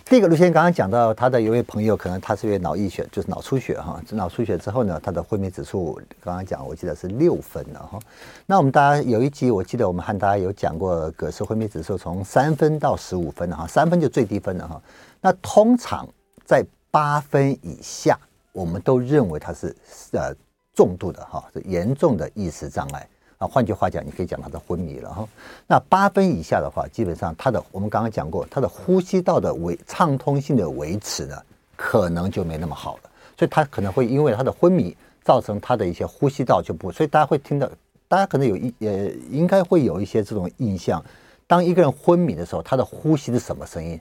[0.05, 4.01] 第一个，陆先生刚刚讲到他的一位朋友，可能他是因为脑溢血，就是脑出血哈。
[4.11, 7.99] 脑出血之后呢，他的昏迷指数刚刚讲，我记得是六分了哈。
[8.47, 14.81] 那我们大家有一集，我记得我们和大家有讲过，葛氏昏迷指数从三分到十五分哈，三分就最低分了哈。
[15.21, 16.07] 那通常
[16.43, 18.17] 在八分以下，
[18.51, 19.75] 我们都认为他是
[20.13, 20.33] 呃。
[20.73, 23.07] 重度的哈，是严重的意识障碍
[23.37, 23.47] 啊。
[23.47, 25.27] 换句话讲，你可以讲他的昏迷了哈。
[25.67, 31.35] 那八分以下的话，基本上他的我们刚刚讲过，他的呼吸道的维畅通性的维持呢，
[31.75, 33.09] 可能就没那么好了。
[33.37, 36.91] 所以他可能会因为他的昏迷，造成他的一些呼吸道就不。
[36.91, 37.69] 所以大家会听到，
[38.07, 41.03] 大家可能有一呃，应该会有一些这种印象。
[41.47, 43.99] 当一个人昏迷的时候，他的呼吸是什么声音？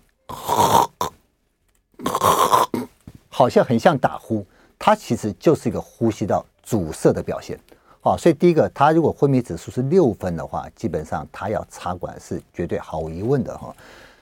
[3.29, 4.47] 好像很像打呼，
[4.79, 7.59] 它其实就是一个呼吸道阻塞的表现，
[8.01, 13.75] 好，所以第一个，他如果昏迷指数是六分的话，基本上他要插管是绝对毫无疑问的哈。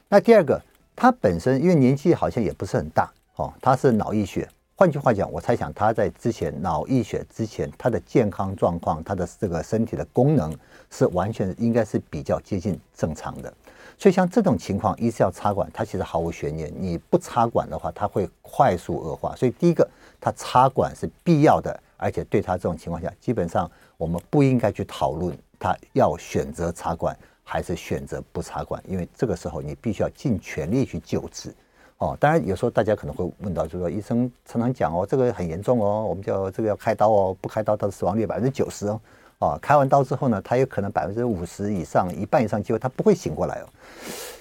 [0.08, 0.60] 那第二个，
[0.96, 4.48] 他本身因为年纪好像也不是很大，哦，他是脑溢血。
[4.74, 10.56] 换句话讲，我猜想他在之前脑溢血之前，他的健康状况，他的这个身体的功能
[10.90, 13.52] 是完全应该是比较接近正常的。
[13.98, 16.72] 所以像这种情况，一是要插管，它其实毫无悬念。
[16.74, 19.36] 你不插管的话，它会快速恶化。
[19.36, 19.86] 所以第一个，
[20.20, 31.54] 他插管是必要的，而且对他这种情况下，基本上我们不应该去讨论他要选择插管还是选择不插管，因为这个时候你必须要尽全力去救治。
[31.98, 39.00] 哦，当然有时候大家可能会问到，就是说医生常常讲哦，这个很严重哦，我们叫这个要开刀哦，不开刀它的死亡率百分之九十哦。
[39.40, 43.68] 哦，开完刀之后呢，他有可能百分之五十以上，一半以上机会他不会醒过来哦。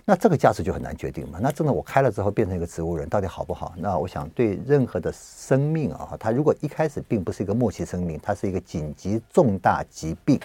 [0.06, 1.40] 那这个价值就很难决定嘛。
[1.42, 3.74] 那真的我开了之后变成一个植物人，到底好不好？
[3.76, 10.40] 那我想对任何的生命啊，他如果一开始并不是一个末期生命，它是一个紧急重大疾病，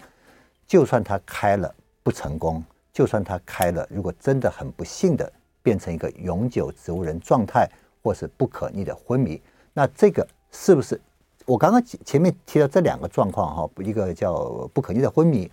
[0.67, 5.31] 就算他开了不成功，就算他开了，如果真的很不幸的。
[5.65, 7.67] 变成一个永久植物人状态，
[8.03, 9.41] 或是不可逆的昏迷，
[9.73, 11.01] 那这个是不是
[11.47, 13.71] 我刚刚前面提到这两个状况哈？
[13.83, 15.51] 一个叫不可逆的昏迷，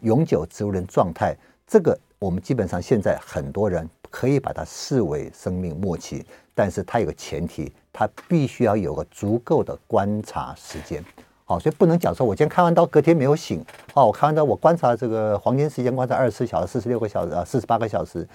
[0.00, 11.04] 永久植物人状态，这个我们基本上现在很多人可以把它视为生命末期，但是它有个前提，它必须要有个足够的观察时间。
[11.44, 18.26] 好，所以不能讲说我今天开完刀隔天没有醒，哦，我开完刀我观察这个黄金时间观察二十四小时、四十六个小时啊、四十八个小时。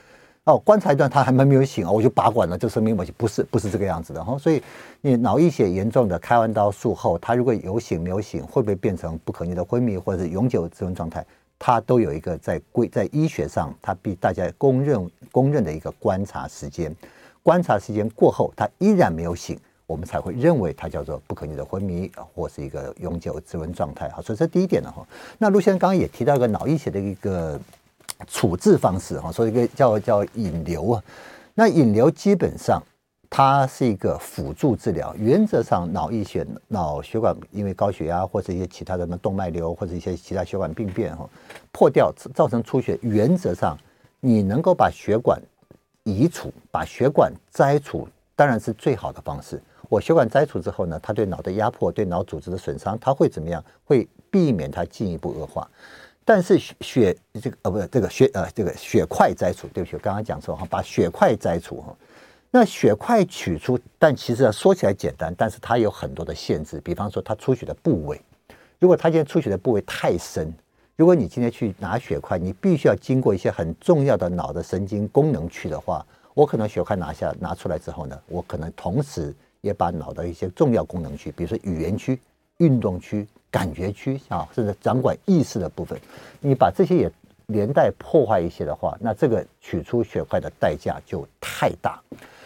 [0.49, 4.37] 哦，观察一段他还没没有醒哦，我就拔管了，这生命末期不是不是这个样子的哈。
[4.37, 4.61] 所以
[5.01, 11.25] 你脑溢血严重的，开完刀术后，他如果有醒没有醒，会不会变成不可逆的昏迷或者是永久植物状态？
[11.59, 16.95] 他都有一个在规在医学上，他比大家公认公认的一个观察时间。
[17.43, 24.09] 观察时间过后，他依然没有醒，我们才会认为他叫做不可逆的昏迷或是一个永久植物状态。
[24.09, 25.05] 好，所以这第一点了哈。
[25.37, 27.59] 那陆先生刚刚也提到一个脑溢血的一个。
[28.27, 31.03] 处置方式哈，说一个叫叫引流啊，
[31.53, 32.81] 那引流基本上
[33.29, 41.29] 它是一个辅助治疗，原则上脑溢血、脑血管因为高血压或者一些其他的什么动脉瘤或者一些其他血管病变哈
[41.71, 43.77] 破掉造成出血，原则上
[44.19, 45.41] 你能够把血管
[46.03, 49.61] 移除、把血管摘除，当然是最好的方式。
[49.87, 53.63] 我血管摘除之后呢，它对脑的压迫、对脑组织的损伤，它会怎么样？
[53.85, 55.67] 会避免它进一步恶化。
[56.29, 61.91] 但是血这个呃不是这个血呃这个血块摘除，对不起，我刚刚讲错哈，把血块摘除哈。
[62.51, 68.21] 那血块取出，但其实说起来简单，但是它有很多的限制，比方说它出血的部位，
[68.77, 70.53] 如果它今天出血的部位太深，
[70.95, 82.19] 如果你今天去拿血块，你必须要经过一些很重要的脑的神经功能区的话，我可能血块拿下拿出来之后呢，我可能同时也把脑的一些重要功能区，比如说语言区、
[82.57, 83.27] 运动区。
[83.51, 85.99] 感觉区啊，甚至掌管意识的部分，
[86.39, 87.11] 你把这些也
[87.47, 92.01] 连带破坏一些的话，那这个取出血块的代价就太大。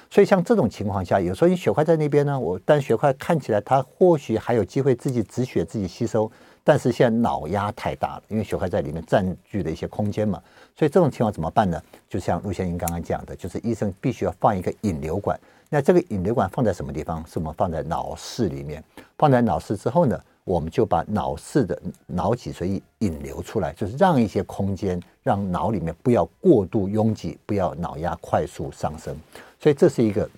[0.10, 6.32] 所以像这种情况下，有时候你血块在那边呢，我但血块看起来它或许还有机会自己止血、自己吸收，
[6.64, 10.40] 但是现在脑压太大了，因为血块在里面占据了一些空间嘛。
[10.76, 11.82] 所以这种情况怎么办呢？
[12.08, 15.40] 就像陆先生刚刚讲的，就是医生必须要放一个引流管。
[15.70, 17.26] 那这个引流管放在什么地方？
[17.26, 18.84] 是我们放在脑室里面。
[19.18, 29.16] 放在脑室之后呢，我们就把脑室的脑脊髓引流出来，就是让一些空间，让脑里面不要过度拥挤，不要脑压快速上升。
[29.60, 30.30] 所以这是一个，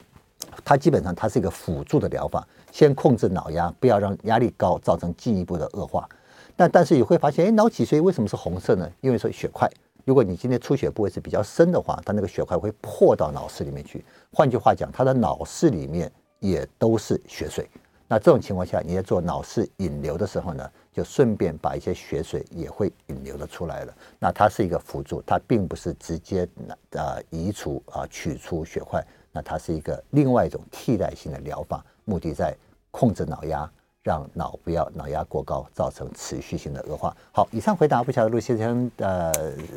[0.64, 6.08] 它基本上它是一个辅助的疗法，先控制脑压，不要让压力高造成进一步的恶化。
[6.56, 8.90] 但但是你会发现，哎，脑脊髓为什么是红色呢？
[9.02, 9.68] 因为说血块，
[10.06, 14.06] 如果你今天出血部位是比较深的话，它那个血块会破到脑室里面去。
[14.32, 17.68] 换句话讲，它的脑室里面也都是血水。
[18.08, 23.94] 那这种情况下，你在做脑室引流的时候呢，就顺便把一些血水也会引流的出来了。
[24.20, 26.48] 那它是一个辅助，它并不是直接
[26.92, 29.04] 呃移除啊取出血块。
[29.32, 32.56] 那它是一个另外一种替代性的疗法，目的在
[32.92, 33.68] 控制脑压，
[34.04, 37.18] 让脑不要脑压过高，造成持续性的恶化。
[37.32, 39.32] 好，以上回答不晓得陆先生呃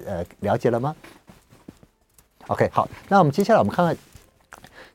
[0.06, 0.94] 呃了解了吗
[2.48, 3.96] ？OK，好，那我们接下来我们看看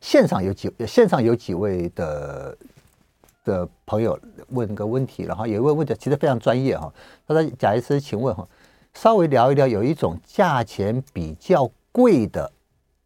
[0.01, 2.55] 线上有几线上有几位的。
[3.43, 4.17] 的朋友
[4.49, 6.91] 问个问题，然后有一位问的其实非常专业哈，
[7.27, 8.47] 他说：“贾医师，请问哈，
[8.93, 12.51] 稍微聊一聊，有一种价钱比较贵的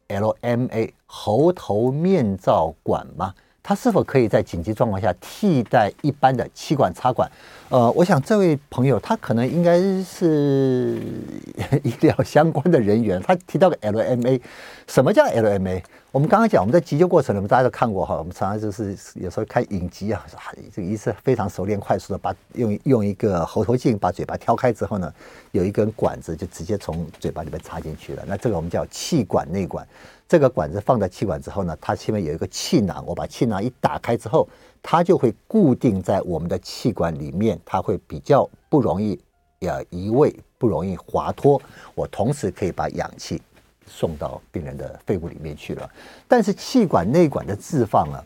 [0.07, 3.33] LMA 喉头面罩管吗？
[3.63, 7.29] 它是否可以在紧急状况下替代一般的气管插管？
[7.69, 11.01] 呃，我想这位朋友他可能应该是
[11.83, 14.39] 医疗相关的人员，他提到个 LMA，
[14.87, 15.83] 什么叫 LMA？
[16.13, 20.25] 我们刚刚讲我们在急救过程里面大家都看过哈，我们常常就是有时候看影集啊，
[20.73, 25.13] 这个医生非常熟练、快速的把用用一个喉头镜把嘴巴挑开之后呢，
[25.51, 29.85] 有一根管子就直接从嘴巴里面插进去了，那这个我们叫气管内管。
[30.29, 34.47] 这个管子放在气管之后呢，它前面有一个气囊，我把气囊一打开之后，
[34.89, 39.19] 它就会固定在我们的气管里面，它会比较不容易
[39.59, 41.61] 呃移位，不容易滑脱。
[41.93, 43.41] 我同时可以把氧气
[43.85, 45.89] 送到病人的肺部里面去了。
[46.25, 48.23] 但是气管内管的置放啊，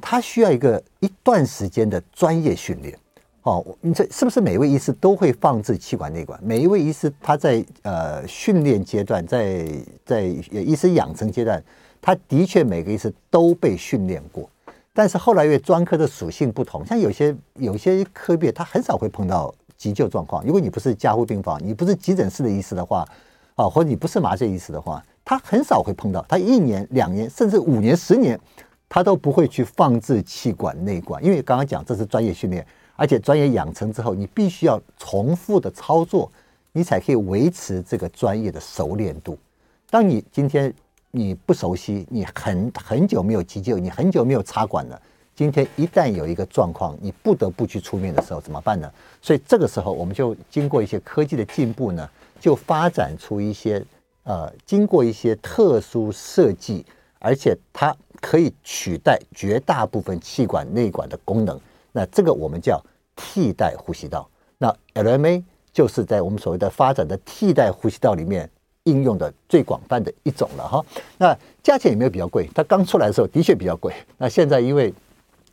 [0.00, 2.96] 它需要一个一段时间的专业训练。
[3.42, 6.38] 哦，你这是不是每位医师都会放置气管内管？
[6.40, 9.66] 每一位医师他在呃训练阶段，在
[10.04, 11.60] 在医师养成阶段，
[12.00, 14.48] 他的确每个医师都被训练过。
[14.96, 20.42] 但是后来因为专科的属性不同，像有些有些科别他很少会碰到急救状况。
[20.42, 23.06] 如果你不是加护病房，你不是急诊室的医师的话，
[23.56, 26.24] 啊，或者你不是麻醉医师的话，他很少会碰到。
[26.26, 28.40] 他一年、两年，甚至五年、十年，
[28.88, 32.66] 他都不会去放置气管内管，因为刚刚讲这是专业训练。
[32.98, 36.32] 而且专业养成之后，你必须要重复的操作，
[36.72, 39.36] 你才可以维持这个专业的熟练度。
[39.90, 40.72] 当你今天
[41.16, 45.00] 你不熟悉，你很很久没有急救，你很久没有插管了，
[45.34, 48.92] 今天一旦有一个状况，你不得不去出面的时候，怎么办呢？
[49.22, 52.06] 所以这个时候，我们就经过一些科技的进步呢，
[52.38, 53.82] 就发展出一些
[54.24, 56.84] 呃，经过一些特殊设计，
[57.18, 61.58] 而且它可以取代绝大部分气管内管的功能。
[61.92, 62.78] 那这个我们叫
[63.14, 65.42] 替代呼吸道，那 LMA
[65.72, 68.50] 就是在我们所谓的发展的替代呼吸道里面
[68.86, 70.84] 应用的最广泛的一种了哈。
[71.16, 72.50] 那价钱有没有比较贵？
[72.52, 73.94] 它刚出来的时候的确比较贵。
[74.18, 74.92] 那现在因为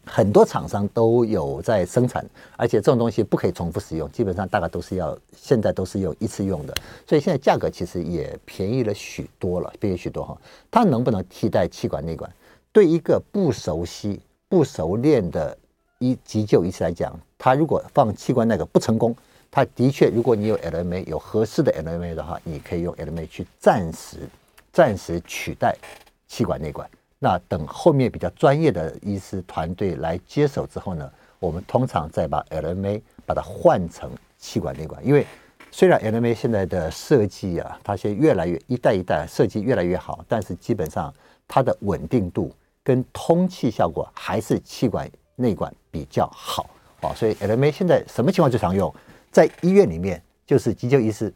[0.05, 2.25] 很多厂商都有在生产，
[2.57, 6.73] 而且这种东西不可以重复使用，基本上大概都是要现在都是用一次用的，
[7.07, 10.38] 所以现在价格其实也便宜了许多了，便宜许多哈。
[10.71, 12.31] 它能不能替代气管内管？
[12.71, 14.19] 对一个不熟悉、
[14.49, 15.57] 不熟练的。
[15.99, 19.15] 一急救医师来讲，他如果放气管那个不成功，
[19.56, 24.28] 他的确，如果你有 LMA 有合适的 LMA 的话，你可以用 LMA 去暂时
[24.72, 25.78] 暂时取代
[26.28, 26.89] 气管内管。
[27.20, 35.06] 那等后面比较专业的医师团队来接手之后呢，我们通常再把 LMA 把它换成气管内管。
[35.06, 35.24] 因为
[35.70, 41.14] 虽然 LMA 现在的设计啊，它现在越来越一代一代设计越来越好，但是基本上
[41.47, 42.51] 它的稳定度
[42.84, 46.68] 跟通气效果还是气管内管比较好
[47.01, 48.91] 啊，所以 LMA 现在什么情况最常用？
[49.34, 51.34] 在医院里面，就是急救医师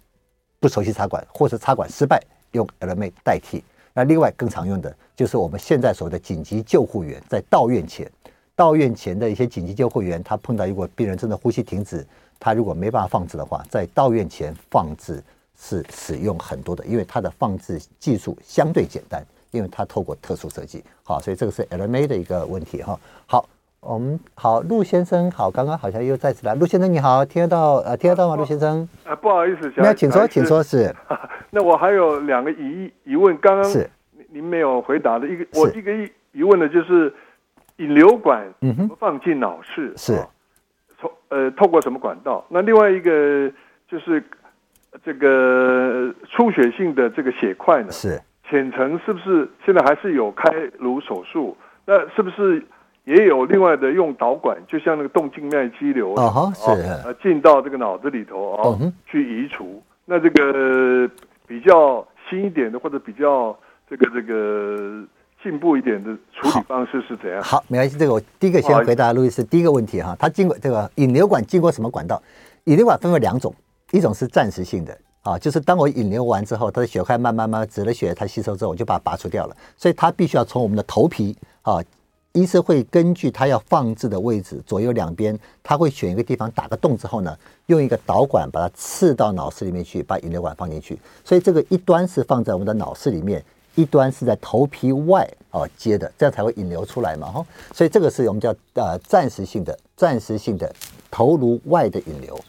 [0.60, 2.22] 不熟悉插管，或是插管失败，
[2.52, 3.64] 用 LMA 代替。
[3.92, 8.10] 那另外更常用的就是我们现在所谓的紧急救护员，在到院前，
[8.56, 12.06] 到院前的一些紧急救护员，他碰到一个病人真的呼吸停止，
[12.40, 15.24] 他如果没办法放置的话，在到院前放置
[15.60, 20.84] 是使用很多的，因为它的放置技术相对简单，因为它透过特殊设计。
[21.02, 23.00] 好，所以这个是 LMA 的一个问题哈。
[23.26, 23.50] 好。
[23.80, 28.36] 我们好，陆先生好，刚刚好像又再次来，陆先生你好，听得到呃，听得到吗？
[28.36, 30.94] 陆先生，啊，不好意思，那请说，请说是。
[31.52, 33.90] 那我还有两个疑疑问，刚刚是
[34.30, 37.14] 您没有回答的一个，我一个疑疑问的就是
[37.78, 39.94] 引流管怎么放进脑室？
[39.96, 40.26] 是，
[41.00, 42.44] 从呃透过什么管道？
[42.50, 43.50] 那另外一个
[43.88, 44.22] 就是
[45.06, 47.92] 这个出血性的这个血块呢？
[47.92, 48.20] 是，
[48.50, 50.50] 浅层是不是现在还是有开
[50.80, 51.56] 颅手术？
[51.86, 52.66] 那是不是？
[53.08, 56.70] 也有另外的用导管，就像那个动静脉肌瘤啊，是
[57.06, 58.78] 呃进到这个脑子里头啊，
[59.10, 59.82] 去移除。
[60.04, 61.10] 那这个
[61.48, 63.58] 比较新一点的，或者比较
[63.90, 65.02] 这个这个
[65.42, 67.42] 进步一点的处理方式是怎样？
[67.42, 70.14] 好，没关系，这个我第一个先回答路易斯第一个问题哈。
[70.20, 72.22] 它经过这个引流管经过什么管道？
[72.66, 73.56] 引流管分为两种，
[73.94, 79.56] 一种是暂时性的啊，就是当我引流完之后，它的血块慢慢慢止了血，它吸收之后，我就把它拔除掉了。
[79.78, 81.80] 所以它必须要从我们的头皮啊。
[82.38, 87.36] 医师会根据他要放置的位置，左右两边，他会选一个地方打个洞之后呢，
[87.66, 91.00] 用一个导管把它刺到脑室里面去，把引流管放进去。
[91.26, 97.44] 所以这个一端是放在我们的脑室里面，一端是在头皮外哦接的，这样才会引流出来嘛哈。
[97.74, 100.72] 所以这个是我们叫呃暂时性的、暂时性的
[101.10, 102.40] 头颅外的引流。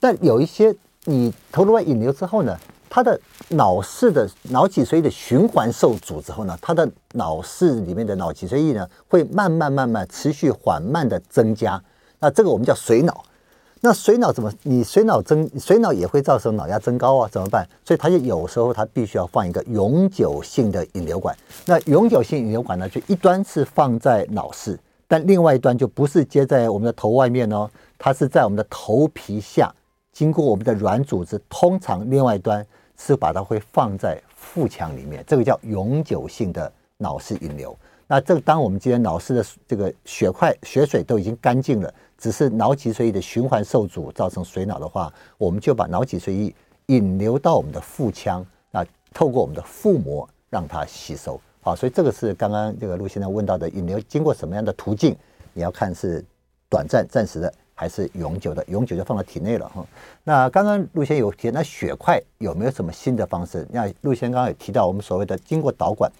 [0.00, 0.74] 但有一些
[1.04, 2.58] 你头颅外引流之后呢，
[2.88, 3.18] 他的
[3.48, 11.82] 脑室的脑脊髓的循环受阻之后呢，他的脑室里面的脑脊髓液呢会慢慢慢慢持续缓慢的增加，
[12.20, 13.24] 那这个我们叫髓脑。
[13.82, 14.50] 那髓脑怎么？
[14.62, 17.64] 你髓脑增，髓脑也会造成脑压增高啊，怎么办？
[17.84, 21.36] 所以它就有时候它必须要放一个永久性的引流管。
[21.66, 24.76] 那永久性引流管呢，就一端是放在脑室，
[25.06, 29.72] 但另外一端就不是接在我们的头外面哦，它是在我们的头皮下，
[30.16, 37.76] 经过我们的软组织，通常另外一端是把它会放在腹腔里面，这个叫永久性的脑室引流。
[38.06, 46.54] 那这当我们今天脑室的这个血块、血水都已经干净了，只是脑脊髓液的循环受阻，造成水脑的话，我们就把脑脊髓液
[46.86, 51.38] 引流到我们的腹腔，那透过我们的腹膜让它吸收。
[51.60, 55.14] 好，所以这个是刚刚这个陆先生问到的引流经过什么样的途径？
[55.52, 56.24] 你要看是
[56.70, 58.64] 短暂、暂时的，还是永久的？
[58.68, 59.86] 永久就放到体内了哈。
[60.24, 63.64] 那刚刚陆先有提，那血块有没有什么新的方式？
[63.70, 66.10] 那陆先刚刚有提到我们所谓的经过导管，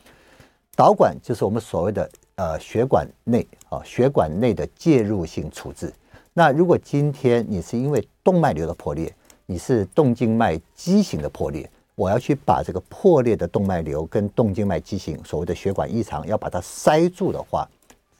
[0.76, 5.92] 导管就是我们所谓的呃血管内啊血管内的介入性处置。
[6.34, 9.12] 那如果今天你是因为动脉瘤的破裂，
[9.46, 11.68] 你是动静脉畸形的破裂。
[11.94, 17.66] 我要去把这个破裂的动脉瘤跟动静脉畸形，所谓的血管异常，要把它塞住的话，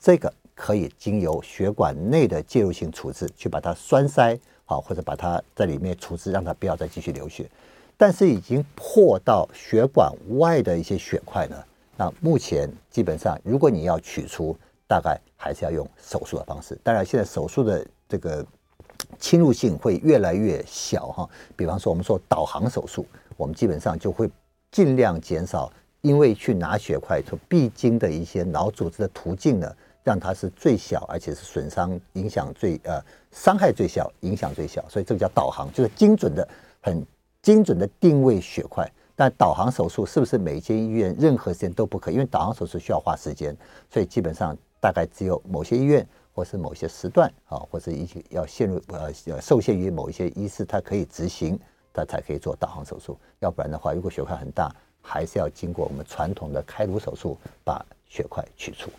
[0.01, 7.49] 这个可以经由血管内的介入性处置去把它栓塞，好，或者把它在里面处置，让它不要再继续流血。
[7.97, 11.57] 但是已经破到血管外的一些血块呢，
[11.97, 14.57] 那目前基本上，如果你要取出，
[14.89, 16.77] 大概还是要用手术的方式。
[16.83, 18.45] 当然，现在手术的这个
[19.21, 21.29] 侵入性会越来越小哈。
[21.55, 23.07] 比方说，我们说导航手术。
[23.37, 24.31] 我们基本上就会
[24.71, 29.71] 尽量减少，因为去拿血块所必经的一些脑组织的途径呢，
[30.07, 33.03] 让它是最小，而且是损伤影响最呃
[33.33, 34.89] 伤害最小，影响最小。
[34.89, 36.49] 所以这个叫导航，就是精准的、
[36.81, 37.05] 很
[37.43, 38.89] 精准的定位血块。
[39.17, 42.13] 但导航手术是不是每间医院任何时间都不可？
[42.13, 43.57] 因为导航手术需要花时间，
[43.91, 51.59] 所以基本上大概只有某些医院或是某些时段啊，或者一些要陷入呃受限于某一些医师，他可以执行。
[51.99, 58.91] 他才可以做导航手术，要不然的话，如果血块很大，还是要经过我们传统的开颅手术把血块取出。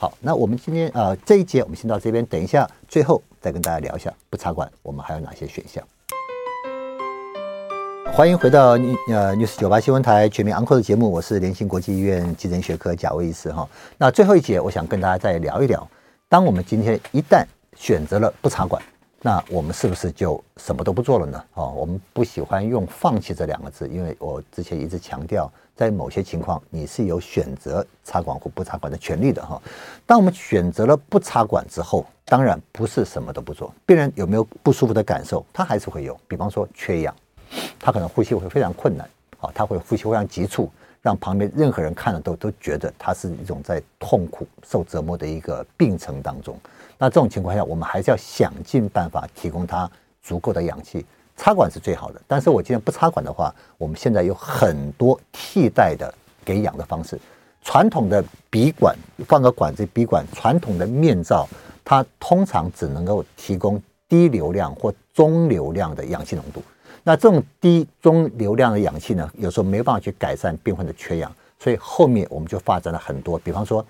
[0.00, 5.82] 好，那我们今天呃这一节我们先到这边，等一下最后再跟大家聊一下不插管我们还有哪些选项。
[8.12, 8.78] 欢迎回到
[9.08, 13.68] 呃 News 九八新闻台全民安 n 的节目，我是联兴国际医院急诊学科贾维医师哈。
[13.96, 15.84] 那最后一节我想跟大家再聊一聊，
[16.28, 17.44] 当我们今天一旦
[17.76, 18.80] 选择了不插管。
[19.20, 21.44] 那我们是不是就什么都不做了呢？
[21.54, 29.62] 哦，我们不喜欢用“放弃”这两个字，因为我之前一直强调，在某些情况你是有选择插管或不插管的权利的哈。
[30.04, 33.72] 当我们选择了不插管之后，当然不是什么都不做。
[33.86, 35.46] 病人有没有不舒服的感受？
[35.52, 37.14] 他还是会有，比方说缺氧，
[37.78, 39.08] 他可能呼吸会非常困难，
[39.38, 40.68] 啊，他会呼吸非常急促，
[41.00, 46.58] 让旁边任何人看了都都觉得他是一种在痛苦、受折磨的一个病程当中。
[46.98, 49.88] 那这种情况下，我们还是要想尽办法提供他
[50.20, 51.06] 足够的氧气。
[51.38, 56.12] 插管是最好的，但是我今天不插管的话，我们现在有很多替代的
[56.44, 57.18] 给氧的方式。
[57.62, 58.94] 传统的鼻管
[59.26, 61.48] 放个管子，鼻管传统的面罩，
[61.84, 66.62] 它通常只能够提供低流量或中流量的氧气浓度。
[67.02, 73.82] 那这种低中流量的氧气呢，有时候没办法去改善病患的缺氧，所以后面我们就发展了很多，比方说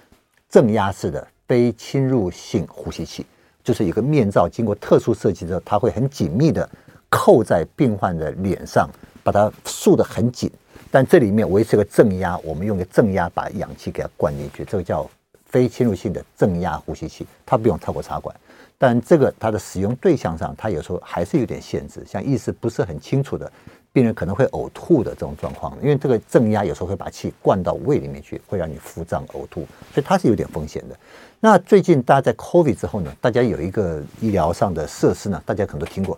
[0.49, 1.26] 正压式的。
[1.49, 3.24] 非侵入性呼吸器
[3.64, 6.68] 就是一个面罩，经过特殊设计之后，它会很紧密的
[7.09, 8.88] 扣在病患的脸上，
[9.22, 10.50] 把它束得很紧。
[10.90, 15.09] 但这里面维持个正压，我们用个正压把氧气给它灌进去，这个叫
[15.46, 18.34] 非侵入性的正压呼吸器，它不用透过插管。
[18.78, 23.50] 但这个它的使用对象上，它有时候还是有点限制，像意识不是很清楚的。
[23.90, 30.96] 病人可能会呕吐的这种状况，因为这个正压有时候会把气灌到胃里面去，会让你腹胀呕吐，所以它是有点风险的。
[31.40, 36.16] 那最近大家在 COVID 之后呢，大家有一个医疗上的设施呢，大家可能都听过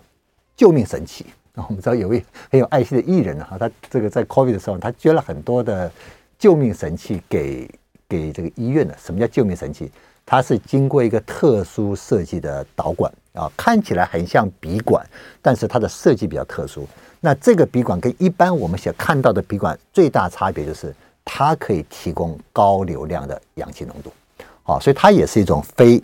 [0.61, 1.25] 救命神器。
[1.55, 5.91] 那 我们知道有位很有爱心的艺人呢，哈，他这个在 COVID 的时候，他捐了很多的
[6.37, 7.67] 救命神器给
[8.07, 8.95] 给这个医院的。
[9.03, 9.91] 什么叫救命神器？
[10.23, 15.03] 它是经过一个特殊设计的导管啊，看起来很像鼻管，
[15.41, 16.87] 但是它的设计比较特殊。
[17.19, 20.93] 那这个鼻管跟一般我们所看到的鼻管最大差别就是，
[21.25, 24.13] 它可以提供高流量的氧气浓度，
[24.61, 26.01] 好，所以它也是一种非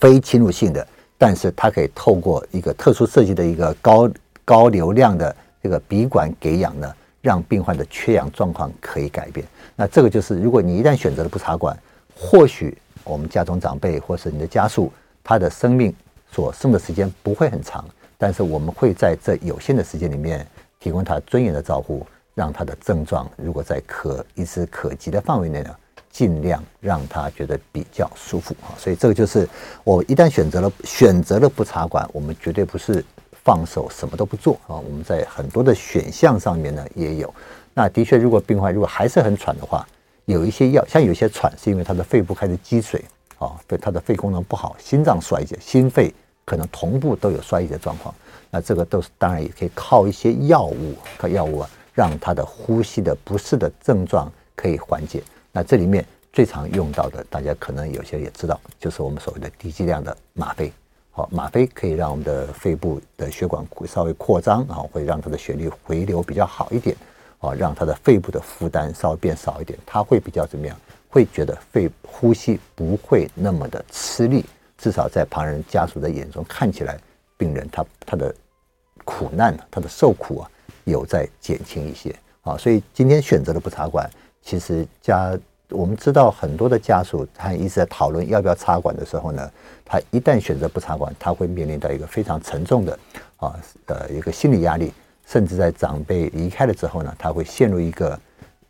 [0.00, 0.84] 非侵入性的，
[1.18, 4.08] 但是它可以透过一个特殊设计的一个高
[4.44, 9.46] 高流量的这个鼻管给氧呢，让病患的缺氧状况可以改变。
[9.74, 11.76] 那这个就是，如果你一旦选择了不插管，
[12.14, 14.92] 或许我们家中长辈或是你的家属，
[15.24, 15.92] 他的生命
[16.30, 17.84] 所剩的时间不会很长。
[18.16, 20.46] 但是我们会在这有限的时间里面
[20.80, 25.74] 提供他尊严的照顾，让他的症状如果在可一时可及的范围内呢，
[26.18, 28.74] 尽量让他觉得比较舒服啊。
[28.76, 29.48] 所以这个就是
[29.84, 33.04] 我一旦选择了选择了不插管，我们绝对不是
[33.44, 34.74] 放手什么都不做啊。
[34.74, 37.32] 我们在很多的选项上面呢也有。
[37.72, 39.86] 那的确，如果病患如果还是很喘的话，
[40.24, 43.04] 有一些药，像有些喘是因为他的肺部开始积水
[43.38, 46.12] 啊，对他的肺功能不好，心脏衰竭，心肺
[46.44, 48.12] 可能同步都有衰竭的状况。
[48.50, 55.22] 那这个都是当然也可以靠一些药物，靠药物啊，让他的呼吸的不适的症状可以缓解。
[55.52, 60.72] 那这里面最常用到的，大家可能有些也知道，就是我们所谓的低剂量的吗啡。
[61.10, 66.96] 好，吗啡可以让我们的肺部的血管稍微扩张，然后会让它的血液回流比较好一点，
[67.40, 70.76] 啊，让它的肺部的负担稍微变少一点，它会比较怎么样？
[71.08, 74.44] 会觉得肺呼吸不会那么的吃力，
[74.76, 76.96] 至少在旁人家属的眼中看起来，
[77.36, 78.32] 病人他他的
[79.04, 80.50] 苦难，他的受苦啊，
[80.84, 82.56] 有在减轻一些啊。
[82.58, 84.08] 所以今天选择了不插管，
[84.42, 85.38] 其实家
[85.70, 89.50] 我们知道很多的家属他一直在讨论要不要插管的时候呢，
[89.84, 92.98] 他一旦选择不插管，他会面临到一个非常沉重的
[93.36, 93.54] 啊
[93.86, 94.92] 呃一个心理压力，
[95.26, 98.18] 甚至在长辈离开了之后呢，他会陷入一个。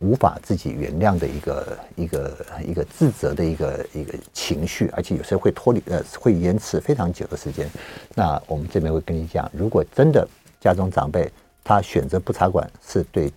[0.01, 7.69] 无法自己原谅的一个一个一个自责的一个一个情绪，而且有时候会脱离呃会延迟非常久的时间。
[8.15, 10.25] 那我们这边会跟你讲，如果真的
[10.61, 11.29] 家中长辈
[11.65, 13.29] 他选择不插管，是对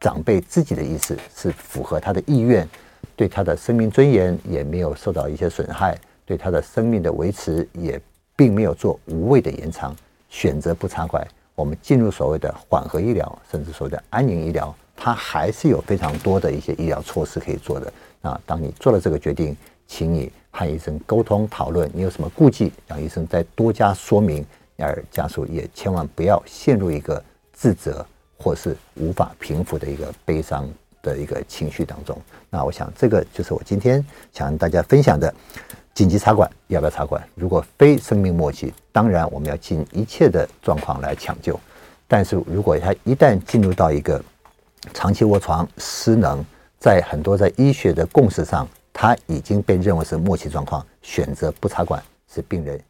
[0.00, 2.68] 长辈自己的意思是符合他的意愿，
[3.16, 8.00] 对他的生命尊严也没有受到一些损害，对他的生命的维持也
[8.36, 9.94] 并没有做无谓的延长，
[10.28, 14.74] 选择不插管，我们进入所谓的缓和医疗，甚至所谓的安宁医疗。
[14.96, 17.92] 他还是有非常多的一些医疗措施可以做的。
[18.20, 24.44] 那当你做了这个决定，请你和医生沟通讨论，你有什么顾忌，让医生再多加说明。
[24.80, 27.20] 而家属也千万不要陷入一个
[27.52, 28.06] 自责
[28.38, 30.68] 或是无法平复的一个悲伤
[31.02, 32.16] 的一个情绪当中。
[32.48, 35.32] 那我想，这个就是我今天想跟大家分享的：
[35.92, 37.22] 紧急插管要不要插管？
[37.34, 41.58] 如果非生命末期，当然我们要尽一切的状况来抢救。
[42.06, 44.22] 但是如果他一旦进入到一个
[44.94, 46.42] 长期卧床失能，
[46.78, 52.80] 在很多在医学的共识上，他已经被认为是末期状况，选择不插管是病人